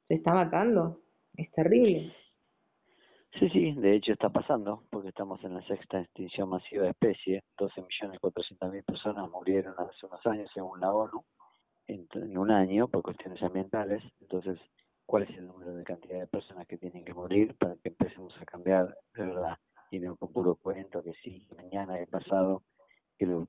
se 0.08 0.14
está 0.14 0.32
matando, 0.32 1.00
es 1.36 1.52
terrible. 1.52 2.14
Sí, 3.40 3.50
sí, 3.50 3.72
de 3.74 3.96
hecho 3.96 4.14
está 4.14 4.30
pasando, 4.30 4.84
porque 4.92 5.10
estamos 5.10 5.44
en 5.44 5.56
la 5.56 5.62
sexta 5.64 6.02
extinción 6.02 6.50
masiva 6.50 6.84
de 6.84 6.92
especies, 6.92 7.44
12 7.58 7.82
millones 7.82 8.20
mil 8.72 8.84
personas 8.84 9.30
murieron 9.30 9.74
hace 9.78 10.06
unos 10.06 10.26
años 10.28 10.50
según 10.54 10.80
la 10.80 10.94
ONU, 10.94 11.24
en, 11.88 12.38
un 12.38 12.52
año 12.52 12.88
por 12.88 13.02
cuestiones 13.02 13.42
ambientales, 13.42 14.04
entonces, 14.22 14.60
¿cuál 15.06 15.24
es 15.24 15.30
el 15.38 15.48
número 15.48 15.74
de 15.74 15.84
cantidad 15.84 16.20
de 16.20 16.28
personas 16.28 16.68
que 16.68 16.78
tienen 16.78 17.06
que 17.06 17.14
morir 17.14 17.56
para 17.58 17.76
que 17.76 17.90
empecemos 17.90 18.34
a 18.40 18.46
cambiar 18.46 18.98
de 19.16 19.26
verdad? 19.26 19.58
Y 19.90 20.00
no 20.00 20.18
con 20.18 20.32
puro 20.32 20.56
cuento 20.56 21.02
que 21.02 21.14
sí, 21.24 21.48
mañana 21.56 22.00
he 22.00 22.08
pasado 22.08 22.64
que, 23.18 23.26
lo, 23.26 23.48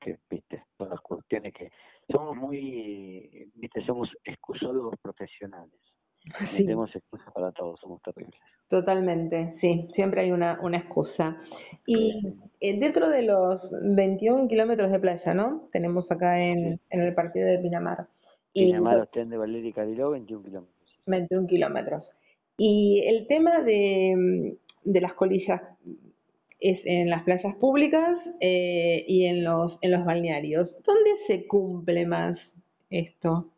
que 0.00 0.18
viste, 0.30 0.64
son 0.78 0.90
las 0.90 1.00
cuestiones 1.00 1.52
que 1.52 1.70
somos 2.08 2.36
muy, 2.36 3.50
viste, 3.54 3.84
somos 3.84 4.08
excusólogos 4.24 4.94
profesionales. 5.02 5.85
Sí. 6.50 6.56
Tenemos 6.58 6.94
excusas 6.94 7.32
para 7.32 7.52
todos, 7.52 7.78
somos 7.80 8.02
terribles. 8.02 8.40
Totalmente, 8.68 9.54
sí, 9.60 9.88
siempre 9.94 10.22
hay 10.22 10.32
una, 10.32 10.58
una 10.60 10.78
excusa. 10.78 11.36
Y 11.86 12.34
eh, 12.60 12.78
dentro 12.78 13.08
de 13.08 13.22
los 13.22 13.60
21 13.70 14.48
kilómetros 14.48 14.90
de 14.90 14.98
playa, 14.98 15.34
¿no? 15.34 15.68
Tenemos 15.72 16.10
acá 16.10 16.42
en, 16.42 16.80
en 16.90 17.00
el 17.00 17.14
partido 17.14 17.46
de 17.46 17.58
Pinamar. 17.58 18.06
Pinamar, 18.52 18.98
Ostén 18.98 19.30
de 19.30 19.36
Valeria 19.36 19.70
y 19.70 19.72
Cariló, 19.72 20.10
21 20.10 20.42
kilómetros. 20.42 20.98
21 21.06 21.46
kilómetros. 21.46 22.10
Y 22.58 23.04
el 23.06 23.26
tema 23.28 23.62
de, 23.62 24.56
de 24.82 25.00
las 25.00 25.14
colillas, 25.14 25.62
es 26.60 26.80
en 26.84 27.10
las 27.10 27.22
playas 27.24 27.54
públicas 27.56 28.18
eh, 28.40 29.04
y 29.06 29.26
en 29.26 29.44
los, 29.44 29.78
en 29.82 29.92
los 29.92 30.04
balnearios. 30.04 30.70
¿Dónde 30.84 31.10
se 31.26 31.46
cumple 31.46 32.06
más 32.06 32.38
esto? 32.90 33.50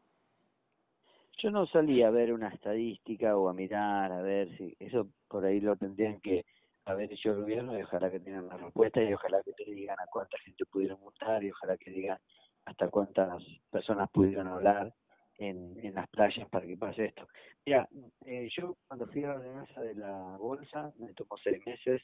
Yo 1.38 1.50
no 1.50 1.66
salía 1.66 2.09
a 2.09 2.11
ver 2.11 2.33
una 2.33 2.49
estadística 2.49 3.37
o 3.37 3.49
a 3.49 3.54
mirar, 3.54 4.12
a 4.12 4.23
ver 4.23 4.57
si 4.57 4.76
eso 4.78 5.09
por 5.28 5.45
ahí 5.45 5.61
lo 5.61 5.76
tendrían 5.76 6.21
que 6.21 6.45
haber 6.85 7.12
hecho 7.12 7.30
el 7.30 7.40
gobierno 7.42 7.78
y 7.78 7.83
ojalá 7.83 8.11
que 8.11 8.21
tengan 8.21 8.49
la 8.49 8.57
respuesta 8.57 9.02
y 9.02 9.12
ojalá 9.12 9.42
que 9.42 9.52
te 9.52 9.71
digan 9.71 9.97
a 10.00 10.07
cuánta 10.07 10.38
gente 10.38 10.64
pudieron 10.66 11.00
multar 11.00 11.45
y 11.45 11.50
ojalá 11.50 11.76
que 11.76 11.90
digan 11.90 12.18
hasta 12.64 12.88
cuántas 12.88 13.42
personas 13.71 14.11
pudieron 14.11 14.49
hablar 14.49 14.92
en, 15.37 15.78
en 15.85 15.95
las 15.95 16.09
playas 16.09 16.49
para 16.49 16.66
que 16.66 16.76
pase 16.76 17.07
esto. 17.07 17.28
Mira, 17.64 17.88
eh, 18.25 18.49
yo 18.57 18.76
cuando 18.87 19.07
fui 19.07 19.23
a 19.25 19.28
la 19.28 19.35
ordenanza 19.35 19.80
de 19.80 19.95
la 19.95 20.37
bolsa 20.38 20.92
me 20.99 21.12
tomó 21.14 21.37
seis 21.42 21.64
meses 21.64 22.02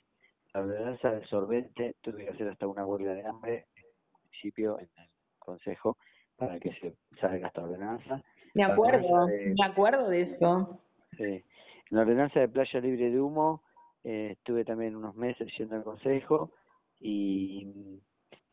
la 0.55 0.61
ordenanza 0.61 1.11
del 1.11 1.26
sorbente 1.26 1.97
tuve 2.00 2.25
que 2.25 2.31
hacer 2.31 2.49
hasta 2.49 2.69
una 2.69 2.87
huelga 2.87 3.12
de 3.12 3.26
hambre 3.26 3.67
en 3.75 3.87
el 3.87 4.23
municipio, 4.23 4.79
en 4.79 4.88
el 4.97 5.09
consejo, 5.41 5.99
para 6.37 6.61
que 6.61 6.73
se 6.75 6.95
salga 7.21 7.49
esta 7.49 7.64
ordenanza. 7.64 8.23
Me 8.54 8.64
acuerdo, 8.64 9.26
me 9.26 9.64
acuerdo 9.64 10.08
de 10.08 10.23
eso. 10.23 10.80
Sí. 11.16 11.44
La 11.90 12.02
ordenanza 12.02 12.40
de 12.40 12.49
playa 12.49 12.80
libre 12.80 13.11
de 13.11 13.20
humo 13.20 13.62
eh, 14.04 14.30
estuve 14.32 14.64
también 14.64 14.96
unos 14.96 15.14
meses 15.16 15.49
yendo 15.56 15.76
al 15.76 15.84
consejo 15.84 16.52
y 17.00 18.00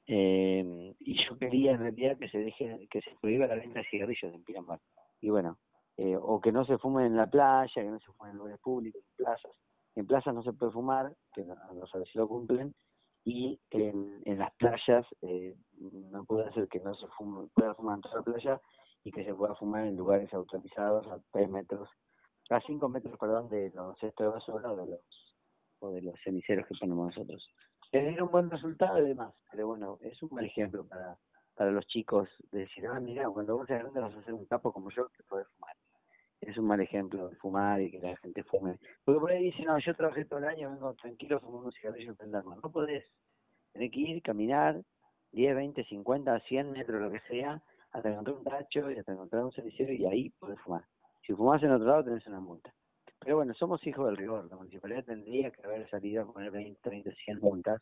eh, 0.07 0.95
y 0.99 1.25
yo 1.25 1.37
quería 1.37 1.71
en 1.71 1.79
realidad 1.79 2.17
que 2.17 2.29
se 2.29 2.39
deje 2.39 2.87
que 2.89 3.01
se 3.01 3.15
prohíba 3.21 3.47
la 3.47 3.55
venta 3.55 3.79
de 3.79 3.85
cigarrillos 3.85 4.33
en 4.33 4.43
Pinamar 4.43 4.79
y 5.21 5.29
bueno 5.29 5.57
eh, 5.97 6.17
o 6.19 6.41
que 6.41 6.51
no 6.51 6.65
se 6.65 6.77
fume 6.77 7.05
en 7.05 7.15
la 7.15 7.27
playa 7.27 7.73
que 7.73 7.83
no 7.89 7.99
se 7.99 8.11
fume 8.13 8.31
en 8.31 8.37
lugares 8.37 8.59
públicos 8.59 9.01
en 9.01 9.25
plazas 9.25 9.51
en 9.95 10.07
plazas 10.07 10.33
no 10.33 10.43
se 10.43 10.53
puede 10.53 10.71
fumar 10.71 11.13
que 11.33 11.45
no, 11.45 11.55
no 11.73 11.85
sé 11.87 12.03
si 12.05 12.17
lo 12.17 12.27
cumplen 12.27 12.73
y 13.23 13.59
en, 13.69 14.21
en 14.25 14.39
las 14.39 14.51
playas 14.55 15.05
eh, 15.21 15.55
no 15.79 16.25
puede 16.25 16.51
ser 16.53 16.67
que 16.67 16.79
no 16.79 16.95
se 16.95 17.07
fume, 17.17 17.47
pueda 17.53 17.75
fumar 17.75 17.97
en 17.97 18.01
toda 18.01 18.15
la 18.15 18.21
playa 18.23 18.61
y 19.03 19.11
que 19.11 19.25
se 19.25 19.33
pueda 19.33 19.55
fumar 19.55 19.85
en 19.85 19.95
lugares 19.95 20.33
autorizados 20.33 21.07
a 21.07 21.19
3 21.31 21.49
metros, 21.49 21.89
a 22.49 22.59
5 22.59 22.89
metros, 22.89 23.17
perdón, 23.17 23.49
de 23.49 23.71
los 23.73 23.97
cestos 23.99 24.25
de 24.25 24.31
basura 24.31 24.71
o 24.71 24.75
de 24.75 24.91
los, 24.91 25.35
o 25.79 25.91
de 25.91 26.01
los 26.01 26.15
ceniceros 26.23 26.67
que 26.67 26.75
ponemos 26.79 27.07
nosotros. 27.07 27.49
Tener 27.91 28.21
un 28.21 28.31
buen 28.31 28.49
resultado 28.49 28.99
y 28.99 29.09
demás, 29.09 29.33
pero 29.51 29.67
bueno, 29.67 29.97
es 30.01 30.21
un 30.23 30.29
mal 30.31 30.45
ejemplo 30.45 30.85
para, 30.87 31.17
para 31.55 31.71
los 31.71 31.85
chicos 31.87 32.29
de 32.51 32.59
decir, 32.59 32.87
ah, 32.87 32.99
mira, 32.99 33.29
cuando 33.29 33.57
vos 33.57 33.67
seas 33.67 33.81
grande 33.81 33.99
vas 33.99 34.15
a 34.15 34.23
ser 34.23 34.33
un 34.33 34.45
capo 34.45 34.71
como 34.71 34.89
yo 34.91 35.07
que 35.09 35.23
puede 35.23 35.45
fumar. 35.45 35.75
Es 36.39 36.57
un 36.57 36.65
mal 36.65 36.81
ejemplo 36.81 37.29
de 37.29 37.35
fumar 37.35 37.81
y 37.81 37.91
que 37.91 37.99
la 37.99 38.15
gente 38.17 38.43
fume. 38.43 38.79
Porque 39.03 39.19
por 39.19 39.31
ahí 39.31 39.43
dicen, 39.43 39.65
no, 39.65 39.77
yo 39.77 39.95
trabajé 39.95 40.25
todo 40.25 40.39
el 40.39 40.45
año, 40.45 40.71
vengo 40.71 40.93
tranquilo, 40.95 41.39
fumo 41.39 41.59
un 41.59 41.71
cigarrillo 41.71 42.13
y 42.13 42.15
prenderlo. 42.15 42.55
No 42.55 42.71
podés. 42.71 43.05
Tenés 43.73 43.91
que 43.91 43.99
ir, 43.99 44.21
caminar 44.23 44.81
10, 45.33 45.55
20, 45.55 45.83
50, 45.83 46.39
100 46.39 46.71
metros, 46.71 47.01
lo 47.01 47.11
que 47.11 47.19
sea, 47.21 47.61
hasta 47.91 48.09
encontrar 48.09 48.37
un 48.37 48.43
tacho 48.43 48.91
y 48.91 48.97
hasta 48.97 49.11
encontrar 49.11 49.43
un 49.43 49.51
cenicero 49.51 49.93
y 49.93 50.05
ahí 50.05 50.29
podés 50.31 50.59
fumar. 50.61 50.83
Si 51.25 51.33
fumás 51.33 51.61
en 51.63 51.71
otro 51.71 51.87
lado 51.87 52.03
tenés 52.03 52.25
una 52.27 52.39
multa. 52.39 52.73
Pero 53.19 53.35
bueno, 53.35 53.53
somos 53.53 53.85
hijos 53.85 54.07
del 54.07 54.17
rigor. 54.17 54.47
La 54.49 54.55
municipalidad 54.55 55.03
tendría 55.03 55.51
que 55.51 55.63
haber 55.63 55.87
salido 55.89 56.23
a 56.23 56.33
poner 56.33 56.51
20, 56.51 56.79
30, 56.81 57.11
100 57.11 57.39
multas 57.39 57.81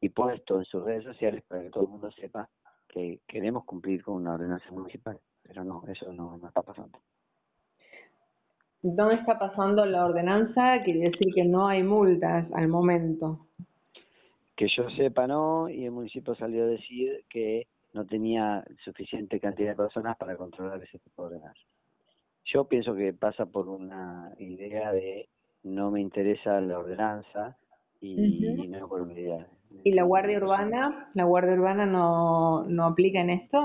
y 0.00 0.08
puesto 0.08 0.58
en 0.58 0.64
sus 0.64 0.82
redes 0.84 1.04
sociales 1.04 1.44
para 1.46 1.62
que 1.62 1.70
todo 1.70 1.84
el 1.84 1.90
mundo 1.90 2.10
sepa 2.12 2.48
que 2.88 3.20
queremos 3.26 3.64
cumplir 3.64 4.02
con 4.02 4.14
una 4.14 4.34
ordenanza 4.34 4.70
municipal. 4.70 5.18
Pero 5.42 5.64
no, 5.64 5.82
eso 5.88 6.12
no, 6.12 6.38
no 6.38 6.48
está 6.48 6.62
pasando. 6.62 6.98
No 8.82 9.10
está 9.10 9.38
pasando 9.38 9.84
la 9.84 10.06
ordenanza, 10.06 10.82
quiere 10.84 11.10
decir 11.10 11.34
que 11.34 11.44
no 11.44 11.66
hay 11.66 11.82
multas 11.82 12.46
al 12.52 12.68
momento. 12.68 13.46
Que 14.56 14.68
yo 14.68 14.88
sepa 14.90 15.26
no, 15.26 15.68
y 15.68 15.84
el 15.84 15.90
municipio 15.90 16.34
salió 16.36 16.64
a 16.64 16.68
decir 16.68 17.24
que 17.28 17.66
no 17.98 18.06
tenía 18.06 18.64
suficiente 18.84 19.40
cantidad 19.40 19.70
de 19.70 19.76
personas 19.76 20.16
para 20.16 20.36
controlar 20.36 20.80
ese 20.80 21.00
tipo 21.00 21.22
de 21.22 21.34
ordenanza. 21.34 21.60
Yo 22.44 22.68
pienso 22.68 22.94
que 22.94 23.12
pasa 23.12 23.46
por 23.46 23.68
una 23.68 24.32
idea 24.38 24.92
de 24.92 25.28
no 25.64 25.90
me 25.90 26.00
interesa 26.00 26.60
la 26.60 26.78
ordenanza 26.78 27.56
y, 28.00 28.14
no 28.68 28.86
por 28.86 29.02
una 29.02 29.14
idea. 29.14 29.48
¿Y 29.82 29.90
la 29.90 30.04
Guardia 30.04 30.38
Urbana? 30.38 31.10
¿La 31.14 31.24
Guardia 31.24 31.54
Urbana 31.54 31.86
no, 31.86 32.64
no 32.68 32.84
aplica 32.84 33.20
en 33.20 33.30
esto? 33.30 33.58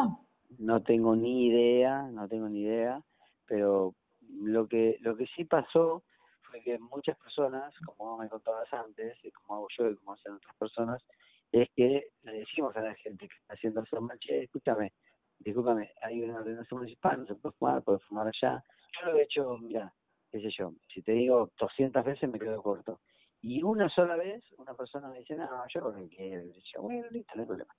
No 0.57 0.81
tengo 0.81 1.15
ni 1.15 1.45
idea, 1.49 2.01
no 2.11 2.27
tengo 2.27 2.49
ni 2.49 2.61
idea, 2.61 3.03
pero 3.45 3.93
lo 4.41 4.67
que 4.67 4.97
lo 5.01 5.15
que 5.15 5.27
sí 5.35 5.45
pasó 5.45 6.01
fue 6.41 6.59
que 6.61 6.79
muchas 6.79 7.17
personas, 7.19 7.71
como 7.85 8.17
me 8.17 8.27
contabas 8.29 8.73
antes, 8.73 9.15
y 9.23 9.29
como 9.29 9.57
hago 9.57 9.67
yo 9.77 9.91
y 9.91 9.95
como 9.97 10.13
hacen 10.13 10.33
otras 10.33 10.55
personas, 10.55 11.03
es 11.53 11.69
que 11.75 12.07
le 12.23 12.33
decimos 12.33 12.75
a 12.75 12.81
la 12.81 12.95
gente 12.95 13.27
que 13.27 13.35
está 13.35 13.53
haciendo 13.53 13.83
eso, 13.83 13.99
che, 14.19 14.43
escúchame, 14.43 14.91
discúlpame, 15.37 15.91
hay 16.01 16.21
una 16.23 16.39
ordenanza 16.39 16.75
municipal, 16.75 17.19
no 17.19 17.27
se 17.27 17.35
puede 17.35 17.53
fumar, 17.55 17.83
puede 17.83 17.99
fumar 17.99 18.27
allá. 18.27 18.63
Yo 18.99 19.11
lo 19.11 19.17
he 19.17 19.21
hecho, 19.21 19.57
mira, 19.59 19.93
qué 20.31 20.39
sé 20.41 20.49
yo, 20.49 20.73
si 20.91 21.03
te 21.03 21.11
digo 21.11 21.51
200 21.59 22.03
veces 22.03 22.29
me 22.29 22.39
quedo 22.39 22.61
corto. 22.61 23.01
Y 23.41 23.61
una 23.61 23.87
sola 23.89 24.15
vez 24.15 24.43
una 24.57 24.73
persona 24.73 25.09
me 25.09 25.19
dice, 25.19 25.35
no, 25.35 25.47
yo 25.67 25.81
lo 25.81 25.93
que 25.93 26.09
quiero, 26.09 26.43
y 26.43 26.53
bueno, 26.79 27.07
listo, 27.11 27.33
no 27.35 27.41
hay 27.41 27.47
problema. 27.47 27.75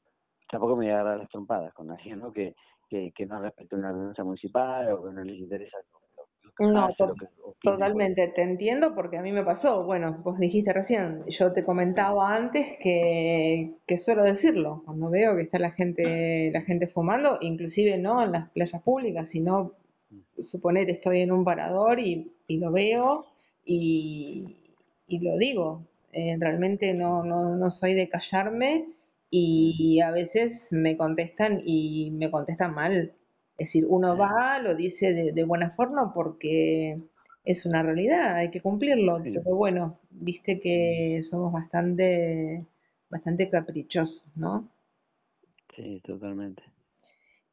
Tampoco 0.48 0.76
me 0.76 0.84
voy 0.84 0.92
a 0.92 1.00
agarrar 1.00 1.18
las 1.18 1.30
trompadas 1.30 1.74
con 1.74 1.90
alguien, 1.90 2.20
¿no? 2.20 2.32
Que, 2.32 2.54
que, 2.88 3.10
que 3.12 3.26
no 3.26 3.40
respete 3.40 3.74
una 3.74 3.90
ordenanza 3.90 4.22
municipal 4.22 4.92
o 4.92 5.04
que 5.04 5.12
no 5.12 5.24
les 5.24 5.38
interesa 5.38 5.78
No, 6.58 6.94
to- 6.98 7.16
opina. 7.44 7.78
Totalmente, 7.78 8.28
te 8.28 8.42
entiendo 8.42 8.94
porque 8.94 9.16
a 9.16 9.22
mí 9.22 9.32
me 9.32 9.42
pasó. 9.42 9.84
Bueno, 9.84 10.18
vos 10.22 10.38
dijiste 10.38 10.72
recién, 10.72 11.24
yo 11.38 11.52
te 11.54 11.64
comentaba 11.64 12.34
antes 12.36 12.66
que, 12.82 13.72
que 13.86 14.00
suelo 14.00 14.22
decirlo, 14.22 14.82
cuando 14.84 15.08
veo 15.08 15.34
que 15.34 15.42
está 15.42 15.58
la 15.58 15.70
gente, 15.72 16.50
la 16.52 16.60
gente 16.62 16.88
fumando, 16.88 17.38
inclusive 17.40 17.96
no 17.96 18.22
en 18.22 18.32
las 18.32 18.50
playas 18.50 18.82
públicas, 18.82 19.28
sino 19.32 19.72
suponer 20.50 20.90
estoy 20.90 21.20
en 21.22 21.32
un 21.32 21.44
parador 21.44 22.00
y, 22.00 22.32
y 22.48 22.58
lo 22.58 22.72
veo 22.72 23.26
y, 23.64 24.56
y 25.08 25.18
lo 25.20 25.36
digo. 25.38 25.82
Eh, 26.12 26.36
realmente 26.38 26.94
no, 26.94 27.24
no, 27.24 27.56
no 27.56 27.70
soy 27.72 27.94
de 27.94 28.08
callarme 28.08 28.86
y 29.30 30.00
a 30.00 30.10
veces 30.12 30.60
me 30.70 30.96
contestan 30.96 31.62
y 31.64 32.10
me 32.12 32.30
contestan 32.30 32.74
mal. 32.74 33.12
Es 33.58 33.68
decir, 33.68 33.84
uno 33.88 34.16
va, 34.16 34.58
lo 34.60 34.74
dice 34.74 35.12
de, 35.12 35.32
de 35.32 35.44
buena 35.44 35.70
forma 35.76 36.12
porque 36.14 36.98
es 37.44 37.64
una 37.66 37.82
realidad, 37.82 38.36
hay 38.36 38.50
que 38.50 38.60
cumplirlo, 38.62 39.22
Sí. 39.22 39.32
pero 39.32 39.56
bueno, 39.56 40.00
viste 40.10 40.60
que 40.60 41.22
somos 41.30 41.52
bastante, 41.52 42.64
bastante 43.10 43.50
caprichosos, 43.50 44.24
¿no? 44.36 44.68
Sí, 45.76 46.00
totalmente. 46.04 46.62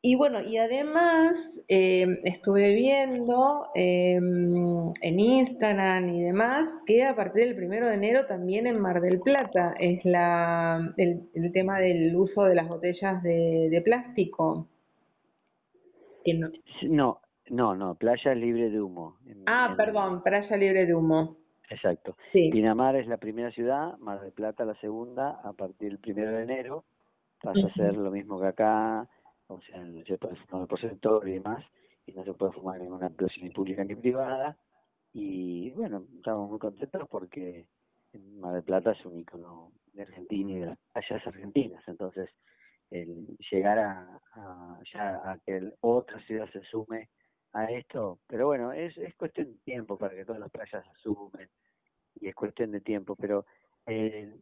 Y 0.04 0.16
bueno, 0.16 0.42
y 0.42 0.58
además 0.58 1.34
eh, 1.68 2.08
estuve 2.24 2.74
viendo 2.74 3.68
eh, 3.76 4.16
en 4.16 5.20
Instagram 5.20 6.10
y 6.10 6.24
demás 6.24 6.68
que 6.88 7.04
a 7.04 7.16
partir 7.16 7.46
del 7.46 7.56
primero 7.56 7.88
de 7.88 7.94
enero 7.96 8.26
también 8.26 8.66
en 8.66 8.80
Mar 8.80 9.00
del 9.02 9.20
Plata 9.22 9.76
es 9.80 10.04
la, 10.04 10.92
el, 10.98 11.30
el 11.36 11.52
tema 11.52 11.80
del 11.80 12.16
uso 12.16 12.46
de 12.46 12.56
las 12.56 12.68
botellas 12.68 13.22
de, 13.22 13.68
de 13.70 13.82
plástico. 13.82 14.68
Que 16.24 16.34
no, 16.34 16.50
No, 16.84 17.22
no, 17.50 17.76
no, 17.76 17.96
playa 17.96 18.34
libre 18.36 18.70
de 18.70 18.82
humo. 18.82 19.18
En- 19.26 19.44
ah, 19.48 19.68
en- 19.72 19.78
perdón, 19.78 20.22
playa 20.24 20.56
libre 20.58 20.86
de 20.86 20.94
humo. 20.96 21.38
Exacto. 21.70 22.18
Sí. 22.32 22.50
Pinamar 22.52 22.96
es 22.98 23.08
la 23.08 23.18
primera 23.18 23.50
ciudad, 23.52 23.98
Mar 24.00 24.20
del 24.22 24.34
Plata 24.34 24.66
la 24.66 24.76
segunda, 24.76 25.40
a 25.44 25.54
partir 25.54 25.90
del 25.90 26.00
primero 26.00 26.32
de 26.32 26.44
enero 26.44 26.84
pasa 27.42 27.60
a 27.60 27.66
Ujú. 27.66 27.74
ser 27.76 27.96
lo 27.96 28.12
mismo 28.12 28.40
que 28.40 28.48
acá, 28.48 29.08
o 29.48 29.60
sea, 29.62 29.84
no 29.84 30.04
se 30.06 30.18
puede 30.18 30.36
fumar 30.36 30.68
por 30.68 30.80
sector 30.80 31.28
y 31.28 31.34
demás, 31.34 31.66
y 32.06 32.12
no 32.12 32.24
se 32.24 32.34
puede 32.34 32.52
fumar 32.52 32.76
en 32.78 32.84
ninguna 32.84 33.10
plaza 33.10 33.34
ni 33.42 33.50
pública 33.50 33.84
ni 33.84 33.96
privada, 33.96 34.58
y 35.14 35.72
bueno, 35.72 36.04
estamos 36.18 36.50
muy 36.50 36.60
contentos 36.60 37.08
porque 37.10 37.66
Mar 38.14 38.54
del 38.54 38.64
Plata 38.64 38.92
es 38.92 39.06
un 39.06 39.18
icono 39.18 39.72
de 39.94 40.04
Argentina 40.04 40.52
y 40.52 40.60
de 40.60 40.66
las 40.68 40.78
playas 40.94 41.26
argentinas, 41.26 41.84
entonces 41.88 42.30
el 42.92 43.38
llegar 43.50 43.80
a, 43.80 44.80
ya 44.94 45.32
a 45.32 45.40
que 45.40 45.74
otra 45.82 46.20
ciudad 46.26 46.50
se 46.52 46.62
sume 46.64 47.10
a 47.54 47.66
esto, 47.66 48.20
pero 48.28 48.48
bueno, 48.48 48.72
es, 48.72 48.98
es 48.98 49.16
cuestión 49.16 49.52
de 49.52 49.58
tiempo 49.60 49.98
para 49.98 50.16
que 50.16 50.26
todas 50.26 50.40
las 50.40 50.52
playas 50.52 50.86
se 50.86 51.02
sumen, 51.02 51.50
y 52.16 52.28
es 52.28 52.36
cuestión 52.36 52.72
de 52.72 52.82
tiempo, 52.82 53.16
pero 53.16 53.46
eh, 53.88 54.34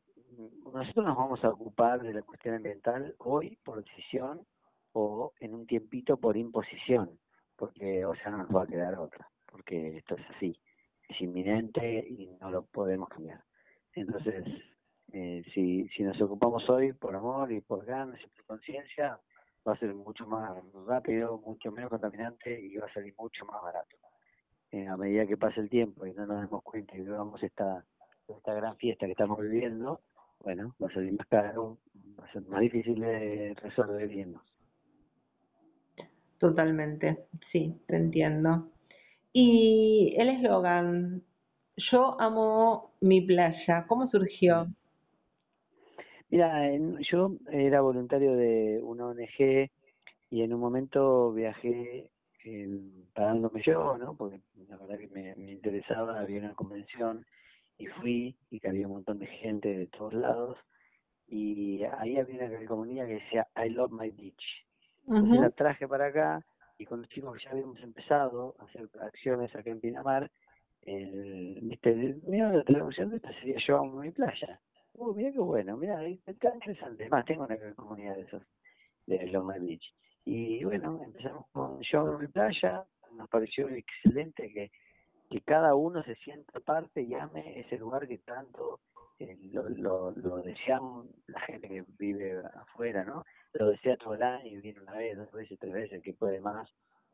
nosotros 0.73 1.05
nos 1.05 1.17
vamos 1.17 1.43
a 1.43 1.49
ocupar 1.49 2.01
de 2.01 2.13
la 2.13 2.21
cuestión 2.21 2.55
ambiental 2.55 3.15
hoy 3.19 3.57
por 3.63 3.83
decisión 3.83 4.45
o 4.93 5.33
en 5.39 5.53
un 5.53 5.65
tiempito 5.65 6.17
por 6.17 6.37
imposición, 6.37 7.19
porque 7.55 8.05
o 8.05 8.15
sea 8.15 8.31
no 8.31 8.39
nos 8.39 8.55
va 8.55 8.63
a 8.63 8.67
quedar 8.67 8.97
otra, 8.97 9.27
porque 9.45 9.97
esto 9.97 10.15
es 10.15 10.29
así, 10.35 10.59
es 11.07 11.21
inminente 11.21 12.05
y 12.07 12.35
no 12.39 12.51
lo 12.51 12.63
podemos 12.65 13.09
cambiar. 13.09 13.43
Entonces, 13.93 14.45
eh, 15.13 15.43
si, 15.53 15.87
si 15.89 16.03
nos 16.03 16.19
ocupamos 16.21 16.69
hoy 16.69 16.93
por 16.93 17.15
amor 17.15 17.51
y 17.51 17.61
por 17.61 17.85
ganas 17.85 18.19
y 18.21 18.27
por 18.27 18.45
conciencia, 18.45 19.19
va 19.67 19.73
a 19.73 19.77
ser 19.77 19.93
mucho 19.93 20.25
más 20.27 20.57
rápido, 20.85 21.41
mucho 21.45 21.71
menos 21.71 21.89
contaminante 21.89 22.59
y 22.59 22.75
va 22.77 22.87
a 22.87 22.93
salir 22.93 23.13
mucho 23.17 23.45
más 23.45 23.61
barato. 23.61 23.97
Eh, 24.71 24.87
a 24.87 24.97
medida 24.97 25.25
que 25.25 25.37
pase 25.37 25.61
el 25.61 25.69
tiempo 25.69 26.05
y 26.05 26.13
no 26.13 26.25
nos 26.25 26.41
demos 26.41 26.61
cuenta 26.63 26.95
y 26.95 27.01
vivamos 27.01 27.41
esta, 27.41 27.83
esta 28.27 28.53
gran 28.53 28.77
fiesta 28.77 29.05
que 29.05 29.13
estamos 29.13 29.39
viviendo, 29.39 30.01
bueno, 30.43 30.75
va 30.81 30.87
a 30.87 30.93
salir 30.93 31.13
más 31.13 31.27
caro, 31.27 31.79
va 32.19 32.25
a 32.25 32.31
ser 32.31 32.43
más 32.43 32.61
difícil 32.61 32.99
de 32.99 33.55
resolver 33.55 34.11
irnos. 34.11 34.43
Totalmente, 36.37 37.25
sí, 37.51 37.81
te 37.87 37.97
entiendo. 37.97 38.69
Y 39.33 40.15
el 40.17 40.29
eslogan, 40.29 41.23
yo 41.75 42.19
amo 42.19 42.93
mi 43.01 43.21
playa, 43.21 43.85
¿cómo 43.87 44.07
surgió? 44.09 44.67
Mira, 46.29 46.61
yo 47.01 47.31
era 47.51 47.81
voluntario 47.81 48.35
de 48.35 48.79
una 48.83 49.07
ONG 49.07 49.69
y 50.29 50.41
en 50.43 50.53
un 50.53 50.59
momento 50.59 51.33
viajé 51.33 52.11
eh, 52.45 52.79
pagándome 53.13 53.61
yo, 53.63 53.97
¿no? 53.97 54.15
Porque 54.15 54.39
la 54.67 54.77
verdad 54.77 54.97
que 54.99 55.07
me, 55.07 55.35
me 55.35 55.51
interesaba, 55.51 56.19
había 56.19 56.39
una 56.39 56.53
convención 56.53 57.25
y 57.77 57.87
fui 57.87 58.35
y 58.51 58.59
que 58.59 58.69
había 58.69 58.87
un 58.87 58.93
montón 58.93 59.19
de 59.19 59.27
gente 59.27 59.75
de 59.75 59.87
todos 59.87 60.13
lados 60.13 60.57
y 61.27 61.83
ahí 61.83 62.17
había 62.17 62.45
una 62.45 62.57
calcomanía 62.57 63.05
que 63.05 63.13
decía 63.13 63.47
I 63.55 63.69
love 63.69 63.91
my 63.91 64.09
beach. 64.11 64.65
Entonces 65.07 65.39
la 65.39 65.49
traje 65.49 65.87
para 65.87 66.07
acá 66.07 66.45
y 66.77 66.85
con 66.85 67.01
los 67.01 67.09
chicos 67.09 67.37
que 67.37 67.43
ya 67.43 67.51
habíamos 67.51 67.81
empezado 67.81 68.55
a 68.59 68.65
hacer 68.65 68.89
acciones 69.01 69.53
acá 69.55 69.69
en 69.69 69.79
Pinamar, 69.79 70.29
el, 70.83 71.59
viste, 71.61 72.19
mira 72.27 72.53
la 72.53 72.63
traducción 72.63 73.09
de 73.09 73.17
esta 73.17 73.33
sería 73.33 73.57
yo 73.65 73.77
amo 73.77 74.01
mi 74.01 74.11
playa. 74.11 74.59
Uh, 74.99 75.13
mira 75.13 75.31
qué 75.31 75.39
bueno, 75.39 75.77
mira, 75.77 76.05
está 76.05 76.53
interesante. 76.53 77.03
Además, 77.03 77.25
tengo 77.25 77.45
una 77.45 77.57
comunidad 77.75 78.15
de 78.15 78.23
esos, 78.23 78.43
de 79.07 79.27
Long 79.27 79.47
Beach. 79.61 79.93
Y 80.25 80.61
bueno, 80.65 81.01
empezamos 81.01 81.45
con 81.53 81.79
amo 81.93 82.19
mi 82.19 82.27
playa, 82.27 82.83
nos 83.13 83.29
pareció 83.29 83.69
excelente 83.69 84.51
que, 84.51 84.71
que 85.29 85.41
cada 85.41 85.73
uno 85.73 86.03
se 86.03 86.15
sienta 86.15 86.59
parte 86.59 87.01
y 87.01 87.13
ame 87.13 87.61
ese 87.61 87.77
lugar 87.77 88.09
que 88.09 88.17
tanto 88.17 88.81
eh, 89.19 89.37
lo, 89.53 89.69
lo, 89.69 90.11
lo 90.11 90.41
deseamos 90.41 91.07
la 91.27 91.39
gente 91.41 91.69
que 91.69 91.85
vive 91.97 92.43
afuera, 92.55 93.05
¿no? 93.05 93.23
Lo 93.53 93.69
desea 93.69 93.95
todo 93.95 94.15
el 94.15 94.23
año 94.23 94.47
y 94.47 94.59
viene 94.59 94.81
una 94.81 94.97
vez, 94.97 95.17
dos 95.17 95.31
veces, 95.31 95.57
tres 95.59 95.73
veces, 95.73 96.03
que 96.03 96.13
puede 96.13 96.41
más 96.41 96.69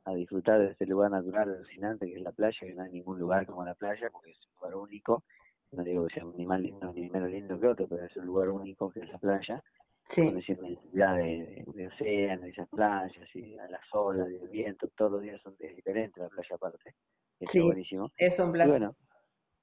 a 0.06 0.16
disfrutar 0.16 0.60
de 0.60 0.72
este 0.72 0.88
lugar 0.88 1.12
natural 1.12 1.54
alucinante 1.54 2.08
que 2.08 2.16
es 2.16 2.22
la 2.22 2.32
playa, 2.32 2.58
que 2.60 2.74
no 2.74 2.82
hay 2.82 2.92
ningún 2.92 3.20
lugar 3.20 3.46
como 3.46 3.64
la 3.64 3.76
playa, 3.76 4.10
porque 4.12 4.32
es 4.32 4.48
un 4.48 4.56
lugar 4.56 4.76
único. 4.76 5.24
No 5.72 5.84
digo 5.84 6.08
que 6.08 6.16
sea 6.16 6.24
ni 6.26 6.46
más 6.46 6.60
lindo 6.60 6.92
ni 6.94 7.10
menos 7.10 7.30
lindo 7.30 7.60
que 7.60 7.68
otro, 7.68 7.88
pero 7.88 8.06
es 8.06 8.16
un 8.18 8.26
lugar 8.26 8.50
único 8.50 8.92
que 8.92 9.02
es 9.02 9.10
la 9.10 9.20
playa. 9.20 9.64
Sí. 10.16 10.22
Con 10.22 10.38
esa 10.38 10.54
inmensidad 10.54 11.18
de, 11.18 11.64
de, 11.68 11.88
océano, 11.88 12.44
de 12.44 12.50
esas 12.52 12.70
playas, 12.70 13.36
y 13.36 13.58
a 13.58 13.68
las 13.70 13.82
olas, 13.94 14.28
del 14.28 14.50
viento, 14.50 14.90
todos 14.98 15.12
los 15.14 15.22
días 15.22 15.42
son 15.42 15.56
diferentes 15.58 16.22
la 16.24 16.30
playa 16.30 16.56
aparte. 16.56 16.96
Está 17.40 17.52
Sí, 17.52 17.62
buenísimo. 17.64 18.12
Es 18.18 18.38
un 18.40 18.52
Y 18.62 18.68
placer. 18.68 18.68
bueno, 18.68 18.96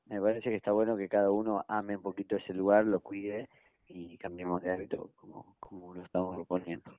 me 0.06 0.20
parece 0.20 0.50
que 0.50 0.56
está 0.56 0.72
bueno 0.72 0.96
que 0.96 1.08
cada 1.08 1.30
uno 1.32 1.64
ame 1.68 1.96
un 1.96 2.02
poquito 2.02 2.36
ese 2.36 2.54
lugar, 2.54 2.86
lo 2.86 3.00
cuide 3.00 3.48
y 3.88 4.18
cambiemos 4.18 4.62
de 4.62 4.72
hábito 4.72 5.12
como, 5.16 5.56
como 5.60 5.94
lo 5.94 6.02
estamos 6.04 6.36
proponiendo. 6.36 6.92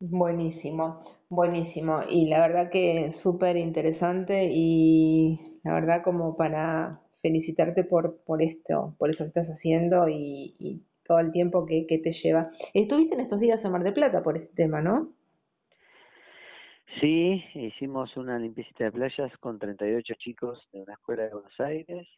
Buenísimo, 0.00 1.04
buenísimo. 1.30 2.00
Y 2.08 2.28
la 2.28 2.40
verdad 2.46 2.70
que 2.70 3.14
súper 3.22 3.56
interesante 3.56 4.48
y 4.52 5.60
la 5.64 5.72
verdad 5.74 6.02
como 6.04 6.36
para 6.36 7.00
felicitarte 7.26 7.82
por, 7.82 8.18
por 8.24 8.40
esto, 8.40 8.94
por 8.98 9.10
eso 9.10 9.24
que 9.24 9.28
estás 9.28 9.48
haciendo 9.48 10.08
y, 10.08 10.82
todo 11.04 11.20
el 11.20 11.30
tiempo 11.30 11.64
que, 11.66 11.86
te 11.88 12.12
lleva. 12.12 12.50
Estuviste 12.74 13.14
en 13.14 13.20
estos 13.20 13.38
días 13.38 13.64
en 13.64 13.70
Mar 13.70 13.84
del 13.84 13.94
Plata 13.94 14.24
por 14.24 14.36
este 14.36 14.52
tema, 14.56 14.82
¿no? 14.82 15.12
Sí, 17.00 17.44
hicimos 17.54 18.16
una 18.16 18.38
limpiecita 18.40 18.84
de 18.84 18.92
playas 18.92 19.36
con 19.38 19.56
38 19.58 20.14
chicos 20.18 20.68
de 20.72 20.82
una 20.82 20.94
escuela 20.94 21.24
de 21.24 21.30
Buenos 21.32 21.60
Aires 21.60 22.08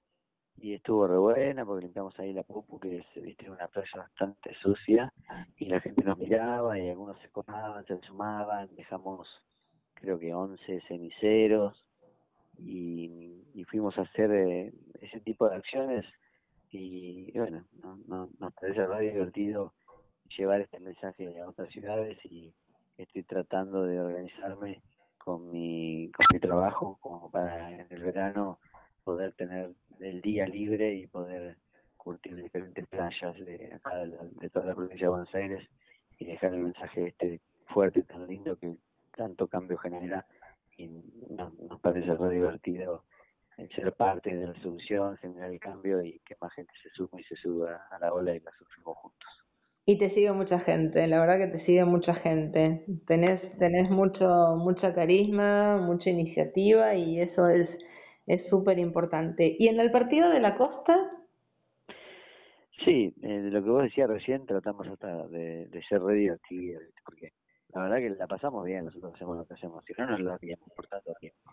y 0.56 0.72
estuvo 0.72 1.06
re 1.06 1.18
buena 1.18 1.66
porque 1.66 1.84
limpiamos 1.84 2.18
ahí 2.18 2.32
la 2.32 2.44
Pupu, 2.44 2.80
que 2.80 2.98
es 2.98 3.22
viste, 3.22 3.50
una 3.50 3.68
playa 3.68 3.90
bastante 3.96 4.54
sucia 4.62 5.12
y 5.56 5.66
la 5.66 5.80
gente 5.80 6.02
nos 6.02 6.16
miraba 6.16 6.78
y 6.78 6.88
algunos 6.88 7.18
se 7.20 7.28
comaban, 7.28 7.84
se 7.84 7.98
sumaban, 8.00 8.68
dejamos 8.74 9.28
creo 9.94 10.18
que 10.18 10.32
11 10.32 10.80
ceniceros 10.88 11.84
y, 12.58 13.42
y 13.54 13.64
fuimos 13.64 13.98
a 13.98 14.02
hacer 14.02 14.30
eh, 14.32 14.72
ese 15.00 15.20
tipo 15.20 15.48
de 15.48 15.56
acciones. 15.56 16.04
Y, 16.70 17.32
bueno, 17.38 17.64
no, 17.82 17.98
no, 18.06 18.30
nos 18.38 18.54
parece 18.54 18.86
re 18.86 19.10
divertido 19.10 19.72
llevar 20.36 20.60
este 20.60 20.78
mensaje 20.80 21.40
a 21.40 21.48
otras 21.48 21.70
ciudades 21.70 22.18
y 22.24 22.52
estoy 22.98 23.22
tratando 23.22 23.84
de 23.84 23.98
organizarme 24.00 24.82
con 25.16 25.50
mi, 25.50 26.10
con 26.12 26.26
mi 26.32 26.40
trabajo 26.40 26.98
como 27.00 27.30
para 27.30 27.70
en 27.72 27.86
el 27.90 28.02
verano 28.02 28.58
poder 29.04 29.32
tener 29.34 29.72
el 30.00 30.20
día 30.20 30.46
libre 30.46 30.94
y 30.94 31.06
poder 31.06 31.56
curtir 31.96 32.36
diferentes 32.36 32.86
playas 32.86 33.36
de 33.36 33.72
acá 33.74 33.96
de, 33.96 34.50
toda 34.50 34.66
la 34.66 34.74
provincia 34.74 35.06
de 35.06 35.10
Buenos 35.10 35.34
Aires 35.34 35.68
y 36.18 36.26
dejar 36.26 36.54
el 36.54 36.60
mensaje 36.60 37.08
este 37.08 37.40
fuerte 37.66 38.02
tan 38.02 38.26
lindo 38.26 38.56
que 38.56 38.74
tanto 39.16 39.46
cambio 39.46 39.78
genera 39.78 40.26
y 40.76 40.88
nos, 41.30 41.58
nos 41.58 41.80
parece 41.80 42.14
re 42.14 42.30
divertido 42.30 43.04
el 43.58 43.68
ser 43.70 43.92
parte 43.92 44.34
de 44.34 44.46
la 44.46 44.54
solución, 44.62 45.16
generar 45.18 45.50
el 45.50 45.60
cambio 45.60 46.02
y 46.02 46.18
que 46.20 46.36
más 46.40 46.52
gente 46.54 46.72
se 46.82 46.90
sume 46.90 47.20
y 47.20 47.24
se 47.24 47.36
suba 47.36 47.86
a 47.90 47.98
la 47.98 48.12
ola 48.12 48.34
y 48.34 48.40
la 48.40 48.52
sufrimos 48.52 48.96
juntos. 48.98 49.28
Y 49.84 49.98
te 49.98 50.10
sigue 50.14 50.32
mucha 50.32 50.60
gente, 50.60 51.06
la 51.06 51.20
verdad 51.20 51.38
que 51.38 51.58
te 51.58 51.64
sigue 51.64 51.84
mucha 51.84 52.14
gente. 52.14 52.84
Tenés, 53.06 53.40
tenés 53.58 53.90
mucho, 53.90 54.56
mucha 54.56 54.94
carisma, 54.94 55.78
mucha 55.78 56.10
iniciativa 56.10 56.94
y 56.94 57.20
eso 57.20 57.48
es 57.48 57.68
es 58.28 58.46
súper 58.48 58.78
importante. 58.78 59.56
¿Y 59.58 59.68
en 59.68 59.80
el 59.80 59.90
partido 59.90 60.28
de 60.28 60.40
la 60.40 60.56
costa? 60.56 60.94
Sí, 62.84 63.12
eh, 63.22 63.40
de 63.40 63.50
lo 63.50 63.64
que 63.64 63.70
vos 63.70 63.82
decías 63.82 64.08
recién, 64.08 64.46
tratamos 64.46 64.86
hasta 64.86 65.26
de, 65.28 65.66
de 65.66 65.82
ser 65.84 66.00
re 66.02 66.38
porque 67.04 67.32
la 67.74 67.82
verdad 67.82 67.96
que 67.96 68.10
la 68.10 68.26
pasamos 68.26 68.64
bien, 68.64 68.84
nosotros 68.84 69.14
hacemos 69.14 69.36
lo 69.36 69.44
que 69.46 69.54
hacemos, 69.54 69.84
si 69.84 69.94
no 69.98 70.06
nos 70.06 70.20
lo 70.20 70.32
haríamos 70.32 70.68
por 70.76 70.86
tanto 70.86 71.12
tiempo. 71.18 71.50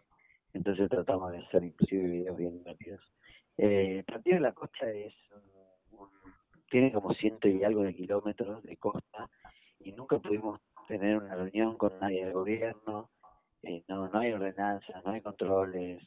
Entonces 0.56 0.90
tratamos 0.90 1.34
de 1.34 1.40
hacer 1.40 1.66
inclusive 1.66 2.08
videos 2.08 2.38
bien 2.38 2.58
divertidos. 2.58 3.02
Eh, 3.58 4.04
partido 4.08 4.36
de 4.36 4.42
la 4.42 4.54
costa 4.54 4.90
es 4.90 5.14
un- 5.92 6.10
tiene 6.70 6.94
como 6.94 7.14
ciento 7.14 7.50
y 7.50 7.64
algo 7.64 7.84
de 7.84 7.94
kilómetros 7.94 8.64
de 8.64 8.78
costa 8.78 9.30
y 9.80 9.92
nunca 9.92 10.18
pudimos 10.18 10.62
tener 10.88 11.18
una 11.18 11.36
reunión 11.36 11.78
con 11.78 12.00
nadie 12.00 12.24
del 12.24 12.34
gobierno, 12.34 13.10
eh, 13.64 13.84
no, 13.90 14.08
no 14.08 14.20
hay 14.20 14.32
ordenanza, 14.32 15.02
no 15.04 15.12
hay 15.12 15.22
controles, 15.22 16.02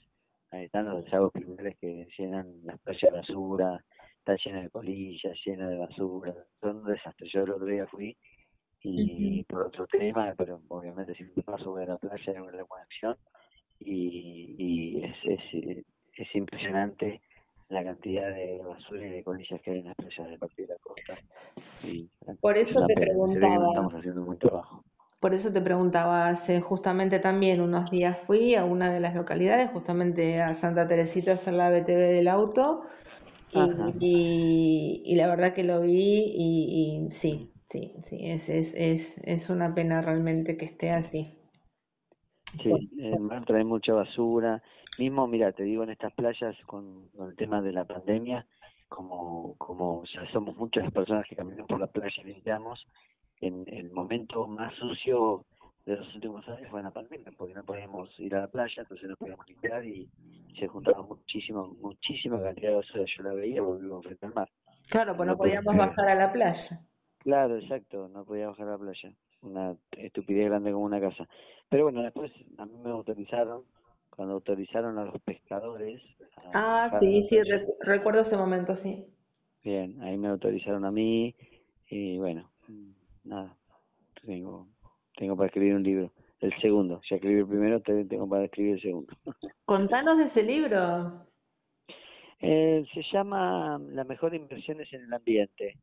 están 0.50 0.86
los 0.86 1.04
desagües 1.04 1.32
pluviales 1.32 1.76
que 1.78 2.08
llenan 2.16 2.60
las 2.64 2.80
playas 2.80 3.12
de 3.12 3.18
basura, 3.18 3.84
está 4.18 4.34
llena 4.36 4.62
de 4.62 4.70
polillas, 4.70 5.38
llena 5.44 5.68
de 5.68 5.76
basura, 5.76 6.34
son 6.60 6.76
un 6.78 6.84
desastre. 6.84 7.28
Yo 7.28 7.42
el 7.42 7.50
otro 7.50 7.66
día 7.66 7.86
fui 7.86 8.16
y 8.80 9.42
por 9.44 9.66
otro 9.66 9.86
tema, 9.86 10.34
pero 10.38 10.62
obviamente 10.68 11.14
siempre 11.14 11.42
paso 11.42 11.74
de 11.74 11.86
la 11.86 11.98
playa 11.98 12.32
de 12.32 12.40
una 12.40 12.62
buena 12.64 12.84
acción 12.84 13.16
y, 13.80 14.54
y 14.58 15.04
es, 15.04 15.16
es, 15.24 15.84
es 16.16 16.34
impresionante 16.34 17.20
la 17.68 17.84
cantidad 17.84 18.34
de 18.34 18.62
basura 18.66 19.06
y 19.06 19.10
de 19.10 19.22
colillas 19.24 19.60
que 19.62 19.70
hay 19.70 19.78
en 19.80 19.86
las 19.86 19.96
playas 19.96 20.28
del 20.28 20.38
Partido 20.38 20.68
de 20.68 20.74
la 20.74 20.80
Costa. 20.80 21.18
Y, 21.82 22.08
Por 22.40 22.56
es 22.58 22.70
eso 22.70 22.84
te 22.86 22.94
pena, 22.94 23.06
no 23.06 23.06
preguntaba. 23.34 23.66
estamos 23.68 23.94
haciendo 23.94 24.24
buen 24.24 24.38
trabajo. 24.38 24.84
Por 25.20 25.34
eso 25.34 25.52
te 25.52 25.60
preguntaba, 25.60 26.28
hace 26.28 26.60
justamente 26.60 27.18
también 27.18 27.60
unos 27.60 27.90
días 27.90 28.16
fui 28.26 28.54
a 28.54 28.64
una 28.64 28.92
de 28.92 29.00
las 29.00 29.14
localidades, 29.14 29.70
justamente 29.72 30.40
a 30.40 30.60
Santa 30.60 30.86
Teresita 30.86 31.32
a 31.32 31.34
hacer 31.36 31.54
la 31.54 31.70
BTV 31.70 31.96
del 31.96 32.28
auto 32.28 32.84
y, 33.52 35.02
y 35.04 35.14
la 35.16 35.26
verdad 35.28 35.54
que 35.54 35.64
lo 35.64 35.80
vi 35.82 35.92
y, 36.36 37.08
y 37.10 37.18
sí, 37.20 37.50
sí, 37.70 37.94
sí, 38.08 38.30
es, 38.30 38.48
es, 38.48 38.68
es, 38.74 39.06
es 39.24 39.50
una 39.50 39.74
pena 39.74 40.00
realmente 40.02 40.56
que 40.56 40.66
esté 40.66 40.90
así. 40.90 41.37
Sí, 42.62 42.90
el 42.98 43.20
mar 43.20 43.44
trae 43.44 43.64
mucha 43.64 43.92
basura. 43.92 44.62
Mismo, 44.98 45.26
mira, 45.26 45.52
te 45.52 45.62
digo, 45.64 45.82
en 45.84 45.90
estas 45.90 46.12
playas 46.14 46.56
con, 46.66 47.08
con 47.10 47.28
el 47.30 47.36
tema 47.36 47.60
de 47.62 47.72
la 47.72 47.84
pandemia, 47.84 48.46
como, 48.88 49.54
como 49.58 50.02
ya 50.04 50.26
somos 50.32 50.56
muchas 50.56 50.84
las 50.84 50.92
personas 50.92 51.26
que 51.28 51.36
caminamos 51.36 51.68
por 51.68 51.78
la 51.80 51.86
playa 51.86 52.22
y 52.22 52.26
limpiamos, 52.26 52.84
en 53.40 53.64
el 53.68 53.90
momento 53.92 54.46
más 54.48 54.74
sucio 54.74 55.44
de 55.86 55.96
los 55.96 56.14
últimos 56.14 56.46
años 56.48 56.68
fue 56.70 56.80
en 56.80 56.86
la 56.86 56.90
pandemia, 56.90 57.32
porque 57.36 57.54
no 57.54 57.64
podíamos 57.64 58.08
ir 58.18 58.34
a 58.34 58.40
la 58.40 58.48
playa, 58.48 58.82
entonces 58.82 59.08
no 59.08 59.16
podíamos 59.16 59.46
limpiar 59.48 59.84
y 59.84 60.08
se 60.58 60.66
juntaba 60.66 61.02
muchísimo, 61.02 61.76
muchísima 61.80 62.42
cantidad 62.42 62.70
de 62.70 62.76
basura. 62.76 63.04
Yo 63.16 63.22
la 63.22 63.34
veía 63.34 63.62
porque 63.62 63.82
vivo 63.84 64.02
frente 64.02 64.26
al 64.26 64.34
mar. 64.34 64.48
Claro, 64.88 65.16
pues 65.16 65.26
no 65.26 65.32
No 65.32 65.38
podía 65.38 65.60
podíamos 65.62 65.74
creer. 65.74 65.88
bajar 65.96 66.08
a 66.08 66.26
la 66.26 66.32
playa. 66.32 66.80
Claro, 67.18 67.56
exacto, 67.58 68.08
no 68.08 68.24
podía 68.24 68.48
bajar 68.48 68.68
a 68.68 68.70
la 68.72 68.78
playa. 68.78 69.12
Una 69.42 69.76
estupidez 69.96 70.46
grande 70.46 70.72
como 70.72 70.84
una 70.84 71.00
casa. 71.00 71.28
Pero 71.68 71.84
bueno, 71.84 72.02
después 72.02 72.32
a 72.58 72.66
mí 72.66 72.76
me 72.82 72.90
autorizaron, 72.90 73.62
cuando 74.10 74.34
autorizaron 74.34 74.98
a 74.98 75.04
los 75.04 75.20
pescadores. 75.22 76.02
a 76.36 76.88
Ah, 76.90 76.98
sí, 77.00 77.26
sí, 77.28 77.36
recuerdo 77.80 78.22
ese 78.22 78.36
momento, 78.36 78.76
sí. 78.82 79.06
Bien, 79.62 80.00
ahí 80.02 80.16
me 80.16 80.28
autorizaron 80.28 80.84
a 80.84 80.90
mí 80.90 81.34
y 81.88 82.18
bueno, 82.18 82.50
nada, 83.24 83.56
tengo, 84.24 84.68
tengo 85.16 85.36
para 85.36 85.46
escribir 85.48 85.74
un 85.74 85.82
libro. 85.82 86.12
El 86.40 86.52
segundo, 86.60 87.00
ya 87.08 87.16
escribí 87.16 87.40
el 87.40 87.46
primero, 87.48 87.80
te- 87.80 88.04
tengo 88.04 88.28
para 88.28 88.44
escribir 88.44 88.74
el 88.74 88.80
segundo. 88.82 89.12
Contanos 89.64 90.18
de 90.18 90.24
ese 90.26 90.42
libro. 90.42 91.26
Eh, 92.40 92.84
se 92.94 93.02
llama 93.12 93.78
La 93.90 94.04
mejor 94.04 94.34
inversión 94.34 94.80
es 94.80 94.92
en 94.92 95.02
el 95.04 95.12
ambiente, 95.12 95.76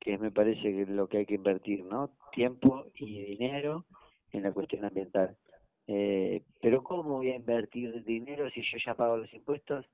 que 0.00 0.18
me 0.18 0.30
parece 0.30 0.62
que 0.62 0.82
es 0.82 0.88
lo 0.88 1.08
que 1.08 1.18
hay 1.18 1.26
que 1.26 1.34
invertir, 1.34 1.84
¿no? 1.84 2.10
Tiempo 2.32 2.86
y 2.94 3.22
dinero 3.22 3.84
en 4.32 4.42
la 4.42 4.52
cuestión 4.52 4.84
ambiental. 4.84 5.36
Eh, 5.86 6.42
pero 6.60 6.82
¿cómo 6.82 7.18
voy 7.18 7.30
a 7.30 7.36
invertir 7.36 8.04
dinero 8.04 8.48
si 8.50 8.62
yo 8.62 8.78
ya 8.84 8.94
pago 8.94 9.16
los 9.16 9.32
impuestos 9.34 9.86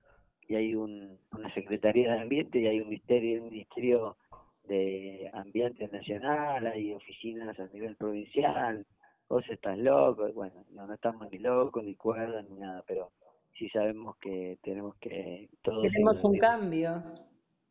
y 0.48 0.54
hay 0.54 0.74
un, 0.74 1.18
una 1.32 1.52
Secretaría 1.54 2.12
de 2.12 2.20
Ambiente 2.20 2.60
y 2.60 2.66
hay 2.66 2.80
un 2.80 2.88
ministerio, 2.88 3.42
un 3.42 3.50
ministerio 3.50 4.16
de 4.64 5.30
Ambiente 5.32 5.88
Nacional, 5.88 6.66
hay 6.66 6.92
oficinas 6.92 7.58
a 7.58 7.66
nivel 7.68 7.96
provincial, 7.96 8.86
vos 9.28 9.44
estás 9.48 9.78
loco, 9.78 10.30
bueno, 10.32 10.64
no, 10.70 10.86
no 10.86 10.94
estamos 10.94 11.30
ni 11.30 11.38
locos, 11.38 11.84
ni 11.84 11.94
cuerdas, 11.94 12.48
ni 12.48 12.56
nada, 12.56 12.84
pero 12.86 13.10
sí 13.58 13.68
sabemos 13.70 14.16
que 14.18 14.58
tenemos 14.62 14.96
que 14.96 15.48
todos 15.62 15.82
Queremos 15.82 16.22
un 16.22 16.38
cambio. 16.38 17.02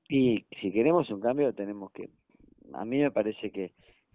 Y 0.08 0.45
si 0.62 0.71
queremos 0.71 1.10
un 1.10 1.19
cambio, 1.19 1.54
tenemos 1.54 1.91
que. 1.91 2.10
A 2.76 2.86
mí 2.86 3.02
me 3.02 3.12
parece 3.12 3.52
que 3.52 3.74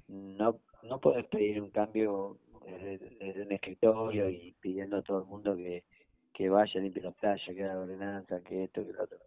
no 0.08 0.60
no 0.82 0.98
podés 0.98 1.26
pedir 1.26 1.60
un 1.60 1.70
cambio 1.70 2.38
desde, 2.64 2.98
desde 2.98 3.42
un 3.42 3.52
escritorio 3.52 4.30
y 4.30 4.54
pidiendo 4.60 4.98
a 4.98 5.02
todo 5.02 5.20
el 5.20 5.26
mundo 5.26 5.56
que, 5.56 5.84
que 6.32 6.48
vaya, 6.48 6.80
limpie 6.80 7.02
la 7.02 7.10
playa, 7.10 7.54
que 7.54 7.64
haga 7.64 7.80
ordenanza, 7.80 8.40
que 8.42 8.64
esto, 8.64 8.86
que 8.86 8.92
lo 8.92 9.04
otro. 9.04 9.18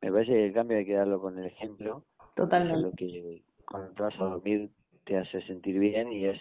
Me 0.00 0.10
parece 0.10 0.32
que 0.32 0.46
el 0.46 0.52
cambio 0.52 0.78
hay 0.78 0.86
que 0.86 0.94
darlo 0.94 1.20
con 1.20 1.38
el 1.38 1.46
ejemplo. 1.46 2.04
Totalmente. 2.34 2.82
lo 2.82 2.92
que 2.92 3.42
cuando 3.64 3.92
te 3.92 4.02
vas 4.02 4.14
a 4.20 4.24
dormir 4.24 4.70
te 5.04 5.16
hace 5.16 5.40
sentir 5.42 5.78
bien 5.78 6.12
y 6.12 6.26
es 6.26 6.40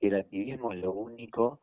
y 0.00 0.08
el 0.08 0.16
activismo 0.16 0.72
es 0.72 0.80
lo 0.80 0.92
único 0.92 1.60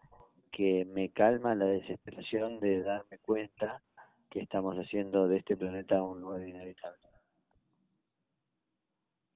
que 0.51 0.85
me 0.85 1.09
calma 1.09 1.53
la 1.53 1.65
desesperación 1.65 2.59
de 2.59 2.81
darme 2.81 3.19
cuenta 3.19 3.81
que 4.29 4.39
estamos 4.39 4.75
haciendo 4.77 5.27
de 5.27 5.37
este 5.37 5.55
planeta 5.55 6.01
un 6.01 6.21
lugar 6.21 6.47
inevitable. 6.47 7.12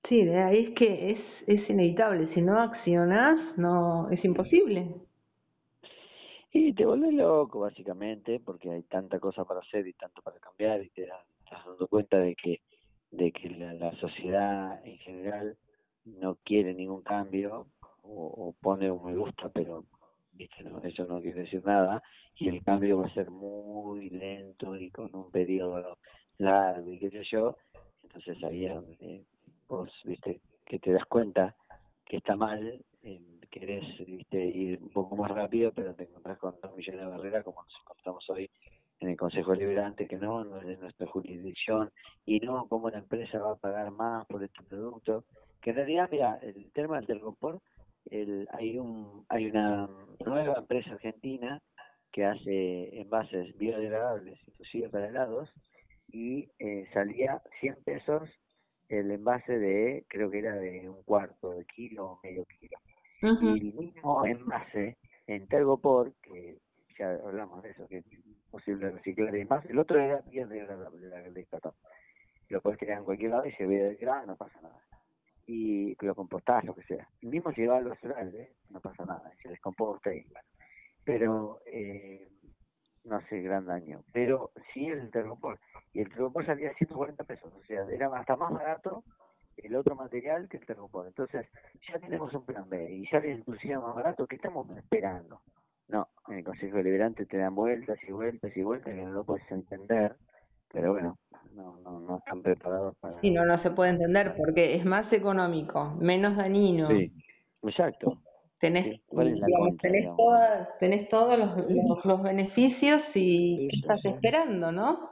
Sí, 0.08 0.24
de 0.24 0.38
ahí 0.38 0.66
es 0.66 0.76
que 0.76 1.12
es, 1.12 1.20
es 1.48 1.70
inevitable. 1.70 2.34
Si 2.34 2.42
no 2.42 2.60
accionas, 2.60 3.58
no 3.58 4.10
es 4.10 4.24
imposible. 4.24 4.96
Y 6.52 6.74
te 6.74 6.86
vuelves 6.86 7.14
loco, 7.14 7.60
básicamente, 7.60 8.40
porque 8.40 8.72
hay 8.72 8.84
tanta 8.84 9.20
cosa 9.20 9.44
para 9.44 9.60
hacer 9.60 9.86
y 9.86 9.94
tanto 9.94 10.22
para 10.22 10.40
cambiar 10.40 10.82
y 10.82 10.90
te 10.90 11.06
das, 11.06 11.26
estás 11.44 11.66
dando 11.66 11.88
cuenta 11.88 12.18
de 12.18 12.36
que 12.36 12.62
de 13.12 13.32
que 13.32 13.50
la, 13.50 13.92
sociedad 13.98 14.86
en 14.86 14.98
general 15.00 15.58
no 16.06 16.36
quiere 16.44 16.74
ningún 16.74 17.02
cambio 17.02 17.68
o, 18.04 18.54
pone 18.62 18.90
un 18.92 19.06
me 19.06 19.16
gusta, 19.16 19.50
pero 19.50 19.86
viste 20.32 20.64
no, 20.64 20.82
eso 20.84 21.06
no 21.06 21.22
quiere 21.22 21.42
decir 21.42 21.66
nada 21.66 22.02
y 22.36 22.50
el 22.50 22.64
cambio 22.64 23.00
va 23.00 23.08
a 23.08 23.14
ser 23.14 23.30
muy 23.30 24.10
lento 24.10 24.76
y 24.76 24.90
con 24.92 25.14
un 25.16 25.32
periodo 25.32 25.98
largo 26.38 26.92
y 26.92 27.00
qué 27.00 27.10
sé 27.10 27.24
yo. 27.24 27.58
Entonces 28.04 28.42
ahí 28.44 28.66
es 28.66 28.74
donde 28.74 29.26
vos, 29.68 29.92
viste, 30.06 30.42
que 30.66 30.80
te 30.80 30.92
das 30.92 31.06
cuenta 31.06 31.56
que 32.06 32.18
está 32.18 32.36
mal, 32.36 32.84
eh, 33.04 33.22
querés 33.50 33.86
viste, 34.06 34.46
ir 34.46 34.80
un 34.82 34.90
poco 34.90 35.16
más 35.16 35.32
rápido, 35.32 35.72
pero 35.74 35.94
te 35.94 36.04
encontrás 36.04 36.38
con 36.38 36.56
dos 36.62 36.76
millones 36.76 37.02
de 37.02 37.08
barreras 37.08 37.44
como 37.44 37.64
nos 37.64 37.74
encontramos 37.82 38.30
hoy 38.30 38.50
en 39.00 39.10
el 39.10 39.18
Consejo 39.18 39.54
Liberante, 39.54 40.08
que 40.08 40.18
no, 40.18 40.44
no 40.44 40.60
es 40.60 40.68
de 40.68 40.78
nuestra 40.78 41.08
jurisdicción, 41.08 41.92
y 42.26 42.40
no 42.40 42.68
cómo 42.68 42.90
la 42.90 43.00
empresa 43.00 43.40
va 43.40 43.52
a 43.52 43.58
pagar 43.58 43.92
más 43.92 44.26
por 44.28 44.44
este 44.44 44.64
producto, 44.64 45.24
que 45.62 45.72
en 45.72 45.76
realidad, 45.76 46.10
mira, 46.12 46.40
el 46.42 46.72
tema 46.72 46.98
del 46.98 47.08
Tergopor, 47.08 47.62
el, 48.10 48.48
hay, 48.54 48.78
un, 48.78 49.26
hay 49.30 49.48
una 49.48 49.90
nueva 50.26 50.56
empresa 50.60 50.92
argentina 50.92 51.62
que 52.12 52.26
hace 52.26 53.00
envases 53.00 53.56
biodegradables, 53.58 54.40
inclusive 54.48 54.90
para 54.90 55.10
helados, 55.10 55.50
y 56.08 56.50
eh, 56.58 56.88
salía 56.94 57.42
100 57.60 57.84
pesos 57.84 58.30
el 58.90 59.12
envase 59.12 59.58
de, 59.58 60.06
creo 60.08 60.30
que 60.30 60.40
era 60.40 60.56
de 60.56 60.90
un 60.90 61.04
cuarto 61.04 61.52
de 61.52 61.66
kilo 61.66 62.12
o 62.12 62.20
medio 62.24 62.46
kilo. 62.46 62.78
Y 63.22 63.68
el 63.68 63.74
mismo 63.74 64.26
envase 64.26 64.98
en 65.26 65.48
Tergopor, 65.48 66.14
que 66.22 66.60
ya 66.98 67.12
hablamos 67.26 67.64
de 67.64 67.72
eso, 67.72 67.88
que 67.88 67.98
es 67.98 68.06
posible 68.50 68.90
reciclar 68.92 69.36
y 69.36 69.46
más, 69.46 69.66
el 69.66 69.80
otro 69.80 70.00
era 70.00 70.22
biodegradable, 70.22 71.08
la 71.08 71.22
de 71.22 71.46
cartón. 71.46 71.74
Lo 72.50 72.62
puedes 72.62 72.80
tirar 72.80 73.00
en 73.00 73.04
cualquier 73.04 73.32
lado 73.32 73.46
y 73.46 73.52
se 73.54 73.66
ve 73.66 73.98
grano, 74.00 74.28
no 74.28 74.36
pasa 74.38 74.60
nada. 74.62 74.82
Y 75.46 75.96
lo 76.04 76.16
compostás, 76.16 76.64
lo 76.64 76.76
que 76.76 76.84
sea. 76.84 77.08
El 77.22 77.30
mismo 77.30 77.52
si 77.54 77.66
va 77.66 77.78
al 77.78 77.88
¿eh? 78.36 78.54
no 78.70 78.80
pasa 78.80 79.06
nada, 79.06 79.32
se 79.42 79.50
descomposta 79.50 80.14
y 80.14 80.26
Pero 81.04 81.60
eh, 81.66 82.28
no 83.08 83.16
hace 83.18 83.42
gran 83.42 83.66
daño. 83.66 84.02
Pero 84.14 84.52
sí 84.74 84.86
el 84.86 85.10
tergopor. 85.12 85.60
Y 85.94 86.02
el 86.02 86.10
tergopor 86.10 86.46
salía 86.46 86.70
a 86.70 86.74
140 86.74 87.24
pesos, 87.24 87.54
o 87.54 87.64
sea, 87.64 87.84
era 87.90 88.08
hasta 88.16 88.36
más 88.36 88.52
barato 88.52 89.04
el 89.58 89.76
otro 89.76 89.96
material 89.96 90.48
que 90.48 90.58
el 90.58 90.66
tergopor. 90.66 91.08
Entonces, 91.08 91.48
ya 91.88 92.00
tenemos 92.00 92.34
un 92.34 92.46
plan 92.46 92.70
B 92.70 92.92
y 92.92 93.06
sale 93.08 93.32
inclusive 93.32 93.78
más 93.78 93.96
barato. 93.96 94.28
que 94.28 94.36
estamos 94.36 94.70
esperando? 94.78 95.42
No, 95.88 96.08
en 96.28 96.40
el 96.40 96.44
Consejo 96.44 96.78
Deliberante 96.78 97.26
te 97.26 97.38
dan 97.38 97.56
vueltas 97.56 97.98
y 98.08 98.12
vueltas 98.12 98.56
y 98.56 98.62
vueltas 98.62 98.94
que 98.94 99.02
no 99.02 99.12
lo 99.12 99.24
puedes 99.24 99.50
entender. 99.52 100.16
Pero 100.72 100.92
bueno, 100.92 101.18
no, 101.54 101.78
no, 101.80 102.00
no 102.00 102.18
están 102.18 102.42
preparados 102.42 102.96
para... 102.98 103.20
Sí, 103.22 103.32
no, 103.32 103.46
no 103.46 103.62
se 103.64 103.72
puede 103.72 103.92
entender 103.92 104.36
porque 104.36 104.76
es 104.76 104.86
más 104.86 105.12
económico, 105.14 105.96
menos 106.00 106.36
dañino. 106.36 106.90
Sí, 106.90 107.12
exacto. 107.64 108.22
Tenés, 108.60 109.02
tenés, 109.82 110.16
todas, 110.18 110.80
tenés 110.80 111.10
todos 111.10 111.38
los, 111.38 112.06
los, 112.06 112.24
beneficios 112.24 113.02
y 113.14 113.68
estás 113.72 114.04
esperando, 114.04 114.72
¿no? 114.72 115.12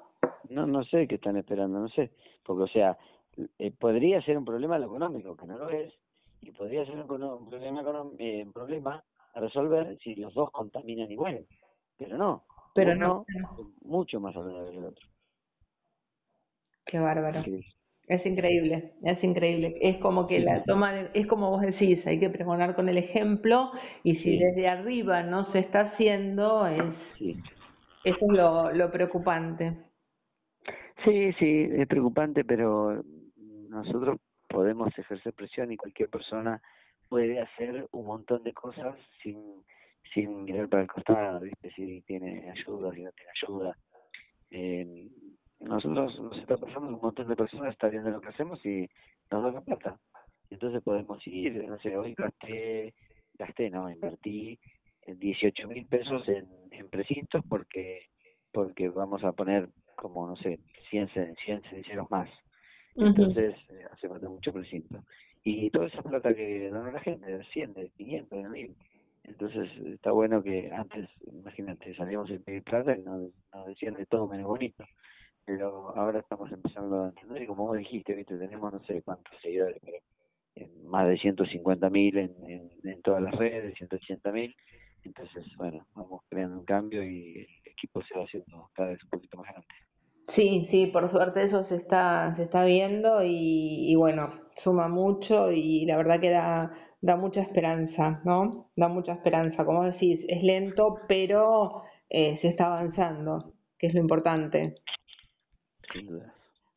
No, 0.50 0.66
no 0.66 0.84
sé 0.84 1.08
qué 1.08 1.16
están 1.16 1.38
esperando, 1.38 1.80
no 1.80 1.88
sé. 1.90 2.10
Porque, 2.44 2.64
o 2.64 2.68
sea, 2.68 2.98
eh, 3.60 3.72
podría 3.72 4.20
ser 4.24 4.38
un 4.38 4.46
problema 4.46 4.80
lo 4.80 4.88
económico, 4.88 5.38
que 5.38 5.46
no 5.46 5.60
lo 5.60 5.70
es, 5.70 5.94
y 6.42 6.52
podría 6.52 6.86
ser 6.86 6.96
un, 6.98 7.06
problema, 7.06 7.84
eh, 8.18 8.44
un 8.44 8.52
problema 8.52 9.04
a 9.34 9.40
resolver 9.40 9.98
si 10.00 10.16
los 10.16 10.34
dos 10.34 10.50
contaminan 10.50 11.12
igual. 11.12 11.46
Pero 11.98 12.18
no. 12.18 12.44
Pero 12.74 12.96
no. 12.96 13.26
Mucho 13.84 14.20
más 14.20 14.34
saludable 14.34 14.72
que 14.72 14.78
el 14.78 14.86
otro. 14.86 15.08
Qué 16.86 17.00
bárbaro. 17.00 17.44
Es 18.08 18.24
increíble, 18.26 18.94
es 19.04 19.24
increíble. 19.24 19.78
Es 19.82 19.98
como 19.98 20.28
que 20.28 20.40
la 20.40 20.64
toma 20.64 20.94
de, 20.94 21.10
es 21.14 21.26
como 21.28 21.50
vos 21.50 21.62
decís, 21.62 22.06
hay 22.06 22.20
que 22.20 22.30
pregonar 22.30 22.76
con 22.76 22.88
el 22.88 22.98
ejemplo 22.98 23.72
y 24.04 24.16
si 24.18 24.38
desde 24.38 24.68
arriba 24.68 25.24
no 25.24 25.52
se 25.52 25.60
está 25.60 25.82
haciendo, 25.82 26.68
es 26.68 26.84
eso 28.04 28.18
es 28.22 28.32
lo, 28.32 28.72
lo 28.72 28.92
preocupante. 28.92 29.76
Sí, 31.04 31.34
sí, 31.34 31.68
es 31.72 31.88
preocupante, 31.88 32.46
pero 32.46 33.04
nosotros 33.70 34.20
podemos 34.48 34.98
ejercer 34.98 35.34
presión 35.34 35.72
y 35.72 35.78
cualquier 35.78 36.10
persona 36.10 36.62
puede 37.10 37.40
hacer 37.40 37.88
un 37.92 38.06
montón 38.06 38.44
de 38.44 38.54
cosas 38.54 38.96
sin 39.24 39.64
sin 40.14 40.44
mirar 40.44 40.70
para 40.70 40.84
el 40.84 40.90
costado, 40.90 41.40
¿viste? 41.42 41.72
Si 41.72 42.02
tiene 42.04 42.50
ayuda, 42.50 42.94
si 42.94 43.02
no 43.02 43.12
tiene 43.12 43.32
ayuda. 43.44 43.78
Eh, 44.52 45.10
nosotros 45.66 46.20
nos 46.20 46.38
está 46.38 46.58
pasando 46.58 46.88
un 46.88 47.02
montón 47.02 47.28
de 47.28 47.36
personas 47.36 47.74
está 47.74 47.90
viendo 47.90 48.10
lo 48.10 48.22
que 48.22 48.30
hacemos 48.30 48.64
y 48.66 48.88
nos 49.32 49.44
da 49.44 49.52
la 49.52 49.62
plata. 49.62 49.98
Entonces 50.50 50.82
podemos 50.84 51.26
ir, 51.28 51.68
no 51.68 51.78
sé, 51.80 51.98
hoy 51.98 52.14
gasté, 52.14 52.94
gasté, 53.38 53.70
no, 53.70 53.90
invertí 53.90 54.60
18 55.08 55.68
mil 55.68 55.86
pesos 55.86 56.28
en, 56.30 56.48
en 56.72 56.90
precintos 56.90 57.44
porque 57.48 58.08
porque 58.52 58.88
vamos 58.88 59.22
a 59.24 59.34
poner 59.34 59.68
como, 59.98 60.28
no 60.28 60.38
sé, 60.38 60.60
100, 60.90 61.10
100 61.44 61.62
ceniceros 61.64 62.10
más. 62.10 62.30
Entonces 62.96 63.54
eh, 63.70 63.86
hace 63.92 64.08
falta 64.08 64.30
mucho 64.30 64.54
precinto. 64.54 65.04
Y 65.44 65.70
toda 65.72 65.88
esa 65.88 66.02
plata 66.02 66.34
que 66.34 66.70
dona 66.70 66.92
la 66.92 67.02
gente, 67.02 67.26
de 67.26 67.44
100, 67.44 67.74
de 67.74 67.90
500, 67.90 68.44
de 68.44 68.50
1000. 68.50 68.76
Entonces 69.26 69.70
está 69.88 70.12
bueno 70.12 70.42
que 70.42 70.72
antes, 70.72 71.10
imagínate, 71.28 71.94
salíamos 71.96 72.30
en 72.30 72.44
pedir 72.44 72.64
plata 72.64 72.96
y 72.96 73.02
nos, 73.02 73.30
nos 73.54 73.68
decían 73.68 73.96
de 73.96 74.06
todo 74.06 74.28
menos 74.28 74.48
bonito 74.48 74.86
pero 75.46 75.96
ahora 75.96 76.20
estamos 76.20 76.52
empezando 76.52 77.04
a 77.04 77.10
entender 77.10 77.44
y 77.44 77.48
como 77.48 77.68
vos 77.68 77.78
dijiste, 77.78 78.16
¿viste? 78.16 78.38
tenemos 78.38 78.74
no 78.74 78.80
sé 78.84 79.02
cuántos 79.04 79.34
seguidores, 79.42 79.78
pero 79.84 79.98
más 80.86 81.08
de 81.08 81.18
150 81.18 81.90
mil 81.90 82.18
en, 82.18 82.34
en, 82.84 83.02
todas 83.02 83.22
las 83.22 83.36
redes, 83.36 83.76
180 83.76 84.32
mil, 84.32 84.56
entonces 85.04 85.46
bueno, 85.58 85.86
vamos 85.94 86.22
creando 86.30 86.60
un 86.60 86.66
cambio 86.66 87.04
y 87.04 87.40
el 87.40 87.72
equipo 87.72 88.02
se 88.04 88.18
va 88.18 88.24
haciendo 88.24 88.70
cada 88.74 88.90
vez 88.90 89.04
un 89.04 89.10
poquito 89.10 89.38
más 89.38 89.48
grande. 89.48 89.68
Sí, 90.36 90.68
sí, 90.72 90.88
por 90.88 91.12
suerte 91.12 91.44
eso 91.44 91.66
se 91.68 91.76
está, 91.76 92.34
se 92.36 92.44
está 92.44 92.64
viendo 92.66 93.24
y, 93.24 93.92
y 93.92 93.96
bueno, 93.96 94.34
suma 94.64 94.88
mucho 94.88 95.52
y 95.52 95.86
la 95.86 95.98
verdad 95.98 96.20
que 96.20 96.30
da, 96.30 96.72
da 97.02 97.16
mucha 97.16 97.42
esperanza, 97.42 98.22
¿no? 98.24 98.72
Da 98.76 98.88
mucha 98.88 99.14
esperanza, 99.14 99.64
como 99.64 99.84
decís, 99.84 100.22
es 100.28 100.42
lento, 100.44 100.98
pero 101.08 101.84
eh, 102.10 102.40
se 102.42 102.48
está 102.48 102.66
avanzando, 102.66 103.54
que 103.78 103.88
es 103.88 103.94
lo 103.94 104.00
importante. 104.00 104.76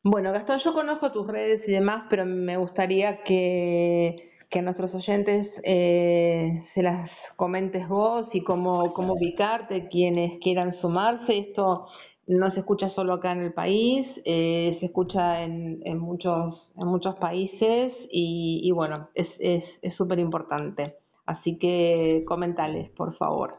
Bueno, 0.03 0.31
Gastón, 0.31 0.59
yo 0.63 0.73
conozco 0.73 1.11
tus 1.11 1.27
redes 1.27 1.61
y 1.67 1.71
demás, 1.71 2.05
pero 2.09 2.25
me 2.25 2.57
gustaría 2.57 3.21
que, 3.23 4.31
que 4.49 4.59
a 4.59 4.61
nuestros 4.61 4.93
oyentes 4.95 5.47
eh, 5.63 6.63
se 6.73 6.81
las 6.81 7.09
comentes 7.35 7.87
vos 7.87 8.27
y 8.33 8.41
cómo, 8.43 8.93
cómo 8.93 9.13
ubicarte, 9.13 9.89
quienes 9.89 10.39
quieran 10.41 10.79
sumarse. 10.79 11.37
Esto 11.37 11.87
no 12.27 12.51
se 12.51 12.59
escucha 12.59 12.89
solo 12.91 13.13
acá 13.13 13.31
en 13.31 13.41
el 13.41 13.53
país, 13.53 14.07
eh, 14.23 14.77
se 14.79 14.85
escucha 14.85 15.43
en, 15.43 15.81
en, 15.83 15.97
muchos, 15.97 16.71
en 16.77 16.87
muchos 16.87 17.15
países 17.15 17.93
y, 18.11 18.61
y 18.63 18.71
bueno, 18.71 19.09
es 19.15 19.27
súper 19.97 20.19
es, 20.19 20.25
importante. 20.25 20.95
Así 21.25 21.57
que 21.57 22.23
comentales, 22.27 22.89
por 22.91 23.15
favor. 23.17 23.55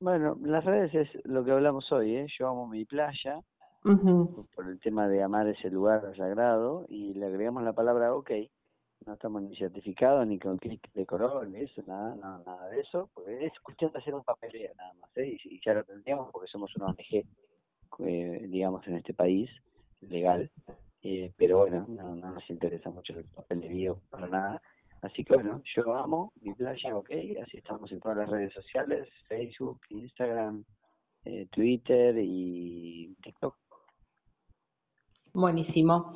Bueno, 0.00 0.36
las 0.42 0.64
redes 0.64 0.94
es 0.94 1.08
lo 1.24 1.44
que 1.44 1.52
hablamos 1.52 1.90
hoy, 1.90 2.16
¿eh? 2.16 2.26
Yo 2.38 2.48
amo 2.48 2.66
mi 2.66 2.84
playa, 2.84 3.40
por 4.54 4.68
el 4.68 4.80
tema 4.80 5.06
de 5.06 5.22
amar 5.22 5.46
ese 5.46 5.70
lugar 5.70 6.12
sagrado 6.16 6.86
y 6.88 7.14
le 7.14 7.26
agregamos 7.26 7.62
la 7.62 7.72
palabra 7.72 8.14
ok. 8.14 8.30
No 9.06 9.12
estamos 9.12 9.42
ni 9.42 9.54
certificados 9.56 10.26
ni 10.26 10.40
con 10.40 10.58
clic 10.58 10.92
de 10.92 11.06
color, 11.06 11.46
ni 11.48 11.60
eso, 11.60 11.82
nada, 11.86 12.16
nada, 12.16 12.68
de 12.70 12.80
eso, 12.80 13.08
porque 13.14 13.46
es 13.46 13.52
cuestión 13.60 13.92
de 13.92 14.00
hacer 14.00 14.14
un 14.14 14.24
papeleo 14.24 14.72
nada 14.74 14.94
más, 14.94 15.16
¿eh? 15.16 15.36
y, 15.44 15.60
ya 15.64 15.74
lo 15.74 15.84
tendríamos 15.84 16.32
porque 16.32 16.48
somos 16.48 16.74
una 16.74 16.86
ONG, 16.86 17.24
eh, 18.00 18.46
digamos, 18.48 18.84
en 18.88 18.96
este 18.96 19.14
país, 19.14 19.48
legal, 20.00 20.50
eh, 21.02 21.32
pero 21.36 21.58
bueno, 21.58 21.84
no, 21.88 22.16
no 22.16 22.32
nos 22.32 22.50
interesa 22.50 22.90
mucho 22.90 23.12
el 23.16 23.26
papel 23.26 23.60
de 23.60 23.68
bio 23.68 24.00
para 24.10 24.26
nada. 24.26 24.62
Así 25.02 25.22
que 25.22 25.34
bueno, 25.34 25.62
yo 25.76 25.94
amo 25.94 26.32
mi 26.40 26.52
playa, 26.54 26.96
ok, 26.96 27.10
así 27.44 27.58
estamos 27.58 27.92
en 27.92 28.00
todas 28.00 28.18
las 28.18 28.28
redes 28.30 28.52
sociales, 28.54 29.08
Facebook, 29.28 29.78
Instagram, 29.90 30.64
eh, 31.26 31.46
Twitter 31.50 32.16
y 32.18 33.14
TikTok. 33.22 33.65
Buenísimo. 35.36 36.14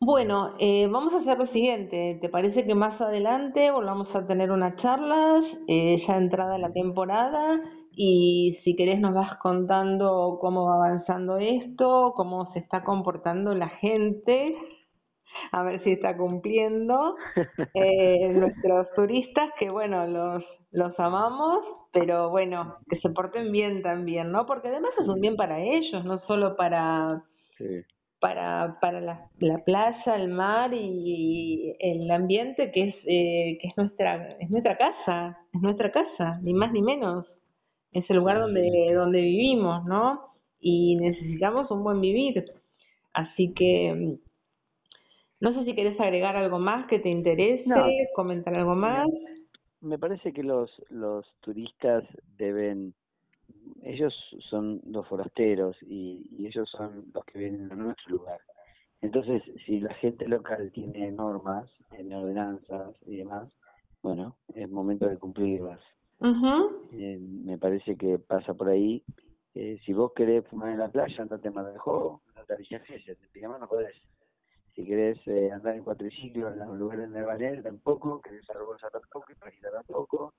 Bueno, 0.00 0.56
eh, 0.58 0.88
vamos 0.90 1.14
a 1.14 1.18
hacer 1.18 1.38
lo 1.38 1.46
siguiente. 1.52 2.18
¿Te 2.20 2.28
parece 2.28 2.64
que 2.66 2.74
más 2.74 3.00
adelante 3.00 3.70
volvamos 3.70 4.08
a 4.12 4.26
tener 4.26 4.50
unas 4.50 4.74
charlas, 4.82 5.44
eh, 5.68 6.02
ya 6.04 6.16
entrada 6.16 6.58
la 6.58 6.72
temporada? 6.72 7.60
Y 7.92 8.58
si 8.64 8.74
querés 8.74 8.98
nos 8.98 9.14
vas 9.14 9.38
contando 9.38 10.38
cómo 10.40 10.64
va 10.66 10.74
avanzando 10.74 11.38
esto, 11.38 12.12
cómo 12.16 12.52
se 12.54 12.58
está 12.58 12.82
comportando 12.82 13.54
la 13.54 13.68
gente, 13.68 14.56
a 15.52 15.62
ver 15.62 15.84
si 15.84 15.92
está 15.92 16.16
cumpliendo. 16.16 17.14
Eh, 17.74 18.30
nuestros 18.30 18.88
turistas, 18.96 19.50
que 19.60 19.70
bueno, 19.70 20.06
los, 20.06 20.42
los 20.72 20.98
amamos, 20.98 21.64
pero 21.92 22.30
bueno, 22.30 22.78
que 22.90 22.98
se 22.98 23.10
porten 23.10 23.52
bien 23.52 23.82
también, 23.82 24.32
¿no? 24.32 24.44
Porque 24.44 24.68
además 24.68 24.92
es 24.98 25.06
un 25.06 25.20
bien 25.20 25.36
para 25.36 25.60
ellos, 25.60 26.04
no 26.04 26.18
solo 26.26 26.56
para... 26.56 27.22
Sí 27.58 27.84
para, 28.20 28.78
para 28.80 29.00
la, 29.00 29.28
la 29.38 29.64
playa, 29.64 30.16
el 30.16 30.28
mar 30.28 30.72
y 30.72 31.74
el 31.78 32.10
ambiente 32.10 32.70
que 32.72 32.88
es, 32.88 32.94
eh, 33.06 33.58
que 33.60 33.68
es 33.68 33.76
nuestra, 33.76 34.36
es 34.38 34.50
nuestra 34.50 34.76
casa, 34.76 35.38
es 35.52 35.60
nuestra 35.60 35.92
casa, 35.92 36.38
ni 36.42 36.54
más 36.54 36.72
ni 36.72 36.82
menos. 36.82 37.26
Es 37.92 38.08
el 38.10 38.16
lugar 38.16 38.40
donde, 38.40 38.92
donde 38.94 39.20
vivimos, 39.20 39.84
¿no? 39.84 40.32
Y 40.60 40.96
necesitamos 40.96 41.70
un 41.70 41.84
buen 41.84 42.00
vivir. 42.00 42.44
Así 43.12 43.52
que 43.54 44.18
no 45.40 45.52
sé 45.52 45.64
si 45.64 45.74
querés 45.74 45.98
agregar 46.00 46.36
algo 46.36 46.58
más 46.58 46.86
que 46.86 46.98
te 46.98 47.10
interese, 47.10 47.64
comentar 48.14 48.54
algo 48.54 48.74
más. 48.74 49.06
Me 49.80 49.98
parece 49.98 50.32
que 50.32 50.42
los, 50.42 50.70
los 50.88 51.26
turistas 51.40 52.04
deben 52.38 52.94
ellos 53.82 54.14
son 54.50 54.80
los 54.86 55.06
forasteros 55.06 55.76
y, 55.82 56.46
ellos 56.46 56.68
son 56.70 57.06
los 57.12 57.24
que 57.24 57.38
vienen 57.38 57.70
a 57.72 57.76
nuestro 57.76 58.16
lugar. 58.16 58.40
Entonces, 59.00 59.42
si 59.64 59.80
la 59.80 59.94
gente 59.94 60.26
local 60.26 60.70
tiene 60.72 61.10
normas, 61.12 61.70
tiene 61.90 62.16
ordenanzas 62.16 62.94
y 63.06 63.16
demás, 63.16 63.48
bueno, 64.02 64.36
es 64.54 64.68
momento 64.68 65.08
de 65.08 65.18
cumplirlas. 65.18 65.80
Eh, 66.92 67.18
me 67.20 67.58
parece 67.58 67.96
que 67.96 68.18
pasa 68.18 68.54
por 68.54 68.68
ahí. 68.68 69.04
Eh, 69.54 69.78
si 69.84 69.92
vos 69.92 70.12
querés 70.14 70.46
fumar 70.48 70.70
en 70.70 70.78
la 70.78 70.88
playa, 70.88 71.22
andate 71.22 71.48
en 71.48 71.54
de 71.54 71.78
Juego, 71.78 72.22
andate 72.28 72.54
a 72.54 72.56
Villa 72.56 72.80
Gesell, 72.80 73.16
no 73.42 73.68
podés. 73.68 73.94
Si 74.74 74.84
querés 74.84 75.18
eh, 75.26 75.50
andar 75.52 75.74
en 75.74 75.84
cuatriciclo 75.84 76.52
en 76.52 76.58
los 76.58 76.76
lugares 76.76 77.10
de 77.10 77.22
Valer, 77.22 77.62
tampoco. 77.62 78.20
Querés 78.20 78.48
arbollar 78.50 78.90
tampoco, 78.90 79.32
y 79.32 79.60
tampoco 79.60 80.34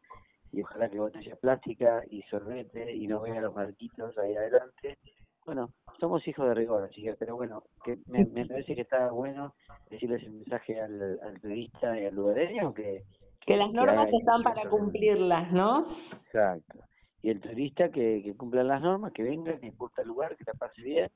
y 0.52 0.62
ojalá 0.62 0.90
que 0.90 1.00
botella 1.00 1.36
plástica 1.36 2.04
y 2.10 2.22
sorbete 2.24 2.94
y 2.94 3.08
no 3.08 3.22
vean 3.22 3.44
los 3.44 3.56
marquitos 3.56 4.18
ahí 4.18 4.36
adelante. 4.36 4.98
Bueno, 5.46 5.70
somos 6.00 6.28
hijos 6.28 6.48
de 6.48 6.54
rigor, 6.54 6.84
así 6.84 7.02
que, 7.02 7.14
pero 7.14 7.36
bueno, 7.36 7.64
que 7.84 7.98
me, 8.08 8.26
me 8.26 8.46
parece 8.46 8.76
que 8.76 8.82
está 8.82 9.12
bueno 9.12 9.54
decirles 9.90 10.22
el 10.24 10.34
mensaje 10.34 10.82
al, 10.82 11.20
al 11.22 11.40
turista 11.40 12.00
y 12.00 12.06
al 12.06 12.16
lugareño 12.16 12.74
que... 12.74 13.04
Que 13.46 13.56
las 13.56 13.72
normas 13.72 14.10
están 14.12 14.44
para 14.44 14.70
cumplirlas, 14.70 15.52
¿no? 15.54 15.88
Exacto. 16.12 16.80
Y 17.22 17.30
el 17.30 17.40
turista 17.40 17.90
que, 17.90 18.22
que 18.24 18.36
cumpla 18.36 18.62
las 18.64 18.82
normas, 18.82 19.14
que 19.14 19.24
venga, 19.24 19.58
que 19.58 19.68
importa 19.68 20.02
el 20.02 20.10
lugar, 20.10 20.36
que 20.36 20.44
la 20.46 20.54
pase 20.54 20.82
bien 20.82 21.10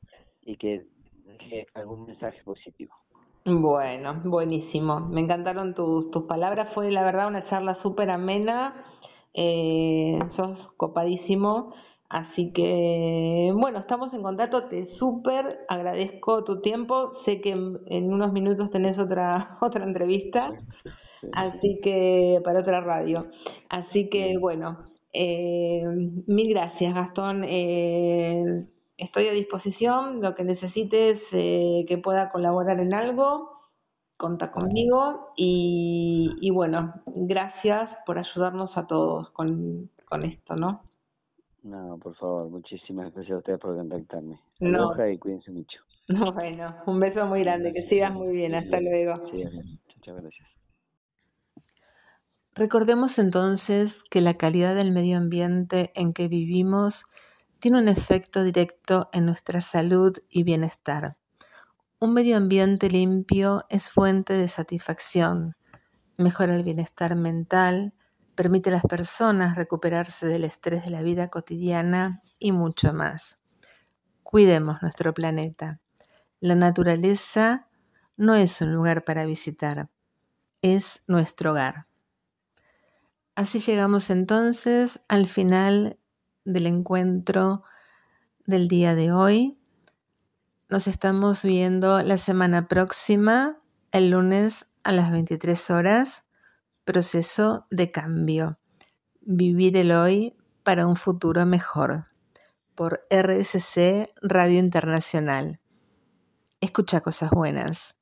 y 0.43 0.55
que 0.55 0.85
deje 1.25 1.67
algún 1.73 2.05
mensaje 2.05 2.41
positivo. 2.43 2.95
Bueno, 3.43 4.21
buenísimo. 4.23 4.99
Me 4.99 5.19
encantaron 5.19 5.73
tus, 5.73 6.09
tus 6.11 6.23
palabras. 6.23 6.73
Fue 6.73 6.89
la 6.91 7.03
verdad 7.03 7.27
una 7.27 7.49
charla 7.49 7.81
súper 7.81 8.09
amena 8.09 8.85
eh, 9.33 10.19
sos 10.35 10.57
copadísimo. 10.77 11.73
Así 12.09 12.51
que, 12.51 13.53
bueno, 13.55 13.79
estamos 13.79 14.13
en 14.13 14.21
contacto, 14.21 14.65
te 14.65 14.93
súper 14.97 15.59
agradezco 15.69 16.43
tu 16.43 16.59
tiempo, 16.59 17.13
sé 17.23 17.39
que 17.39 17.51
en, 17.51 18.13
unos 18.13 18.33
minutos 18.33 18.69
tenés 18.69 18.99
otra, 18.99 19.57
otra 19.61 19.85
entrevista, 19.85 20.51
así 21.31 21.79
que, 21.81 22.41
para 22.43 22.59
otra 22.59 22.81
radio. 22.81 23.27
Así 23.69 24.09
que, 24.09 24.37
bueno, 24.37 24.91
eh, 25.13 25.83
mil 26.27 26.49
gracias, 26.49 26.93
Gastón. 26.93 27.45
Eh, 27.45 28.65
estoy 28.97 29.27
a 29.29 29.31
disposición, 29.31 30.21
lo 30.21 30.35
que 30.35 30.43
necesites 30.43 31.21
eh, 31.31 31.85
que 31.87 31.97
pueda 31.97 32.29
colaborar 32.29 32.79
en 32.81 32.93
algo, 32.93 33.60
conta 34.21 34.51
conmigo 34.51 35.33
y, 35.35 36.37
y, 36.41 36.51
bueno, 36.51 36.93
gracias 37.07 37.89
por 38.05 38.19
ayudarnos 38.19 38.69
a 38.77 38.85
todos 38.85 39.31
con, 39.31 39.89
con 40.05 40.23
esto, 40.23 40.55
¿no? 40.55 40.83
No, 41.63 41.97
por 41.97 42.15
favor, 42.15 42.47
muchísimas 42.51 43.11
gracias 43.15 43.33
a 43.33 43.37
ustedes 43.39 43.59
por 43.59 43.75
contactarme. 43.75 44.39
No. 44.59 44.91
y 45.07 45.17
cuídense 45.17 45.51
mucho. 45.51 45.81
No, 46.07 46.33
bueno, 46.33 46.75
un 46.87 46.99
beso 46.99 47.25
muy 47.25 47.41
grande, 47.41 47.71
que 47.71 47.87
sigas 47.87 48.13
muy 48.13 48.33
bien, 48.33 48.53
hasta 48.53 48.81
luego. 48.81 49.29
Sí, 49.31 49.45
muchas 49.95 50.21
gracias. 50.21 50.49
Recordemos 52.53 53.17
entonces 53.17 54.03
que 54.03 54.19
la 54.19 54.33
calidad 54.33 54.75
del 54.75 54.91
medio 54.91 55.17
ambiente 55.17 55.91
en 55.95 56.11
que 56.11 56.27
vivimos 56.27 57.05
tiene 57.59 57.79
un 57.79 57.87
efecto 57.87 58.43
directo 58.43 59.07
en 59.13 59.25
nuestra 59.25 59.61
salud 59.61 60.17
y 60.29 60.43
bienestar. 60.43 61.15
Un 62.03 62.15
medio 62.15 62.35
ambiente 62.35 62.89
limpio 62.89 63.63
es 63.69 63.87
fuente 63.87 64.33
de 64.33 64.47
satisfacción, 64.47 65.55
mejora 66.17 66.55
el 66.55 66.63
bienestar 66.63 67.15
mental, 67.15 67.93
permite 68.33 68.71
a 68.71 68.73
las 68.73 68.81
personas 68.81 69.55
recuperarse 69.55 70.25
del 70.25 70.43
estrés 70.43 70.83
de 70.83 70.89
la 70.89 71.03
vida 71.03 71.27
cotidiana 71.27 72.23
y 72.39 72.53
mucho 72.53 72.91
más. 72.91 73.37
Cuidemos 74.23 74.81
nuestro 74.81 75.13
planeta. 75.13 75.79
La 76.39 76.55
naturaleza 76.55 77.67
no 78.17 78.33
es 78.33 78.59
un 78.61 78.73
lugar 78.73 79.03
para 79.03 79.27
visitar, 79.27 79.87
es 80.63 81.03
nuestro 81.05 81.51
hogar. 81.51 81.85
Así 83.35 83.59
llegamos 83.59 84.09
entonces 84.09 85.01
al 85.07 85.27
final 85.27 85.99
del 86.45 86.65
encuentro 86.65 87.61
del 88.47 88.67
día 88.69 88.95
de 88.95 89.11
hoy. 89.11 89.60
Nos 90.71 90.87
estamos 90.87 91.43
viendo 91.43 92.01
la 92.01 92.15
semana 92.15 92.69
próxima, 92.69 93.57
el 93.91 94.11
lunes 94.11 94.67
a 94.85 94.93
las 94.93 95.11
23 95.11 95.69
horas. 95.69 96.23
Proceso 96.85 97.67
de 97.69 97.91
cambio. 97.91 98.57
Vivir 99.19 99.75
el 99.75 99.91
hoy 99.91 100.33
para 100.63 100.87
un 100.87 100.95
futuro 100.95 101.45
mejor. 101.45 102.05
Por 102.73 103.05
RSC 103.09 104.13
Radio 104.21 104.59
Internacional. 104.59 105.59
Escucha 106.61 107.01
cosas 107.01 107.31
buenas. 107.31 107.97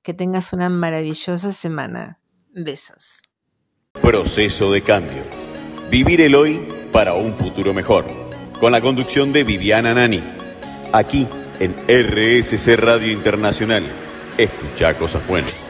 Que 0.00 0.14
tengas 0.14 0.54
una 0.54 0.70
maravillosa 0.70 1.52
semana. 1.52 2.20
Besos. 2.54 3.20
Proceso 4.00 4.72
de 4.72 4.80
cambio. 4.80 5.24
Vivir 5.90 6.22
el 6.22 6.36
hoy 6.36 6.66
para 6.90 7.12
un 7.12 7.34
futuro 7.34 7.74
mejor. 7.74 8.06
Con 8.58 8.72
la 8.72 8.80
conducción 8.80 9.34
de 9.34 9.44
Viviana 9.44 9.92
Nani. 9.92 10.22
Aquí 10.94 11.28
en 11.60 11.74
RSC 11.88 12.76
Radio 12.76 13.12
Internacional. 13.12 13.84
Escucha 14.36 14.94
cosas 14.94 15.26
buenas. 15.26 15.67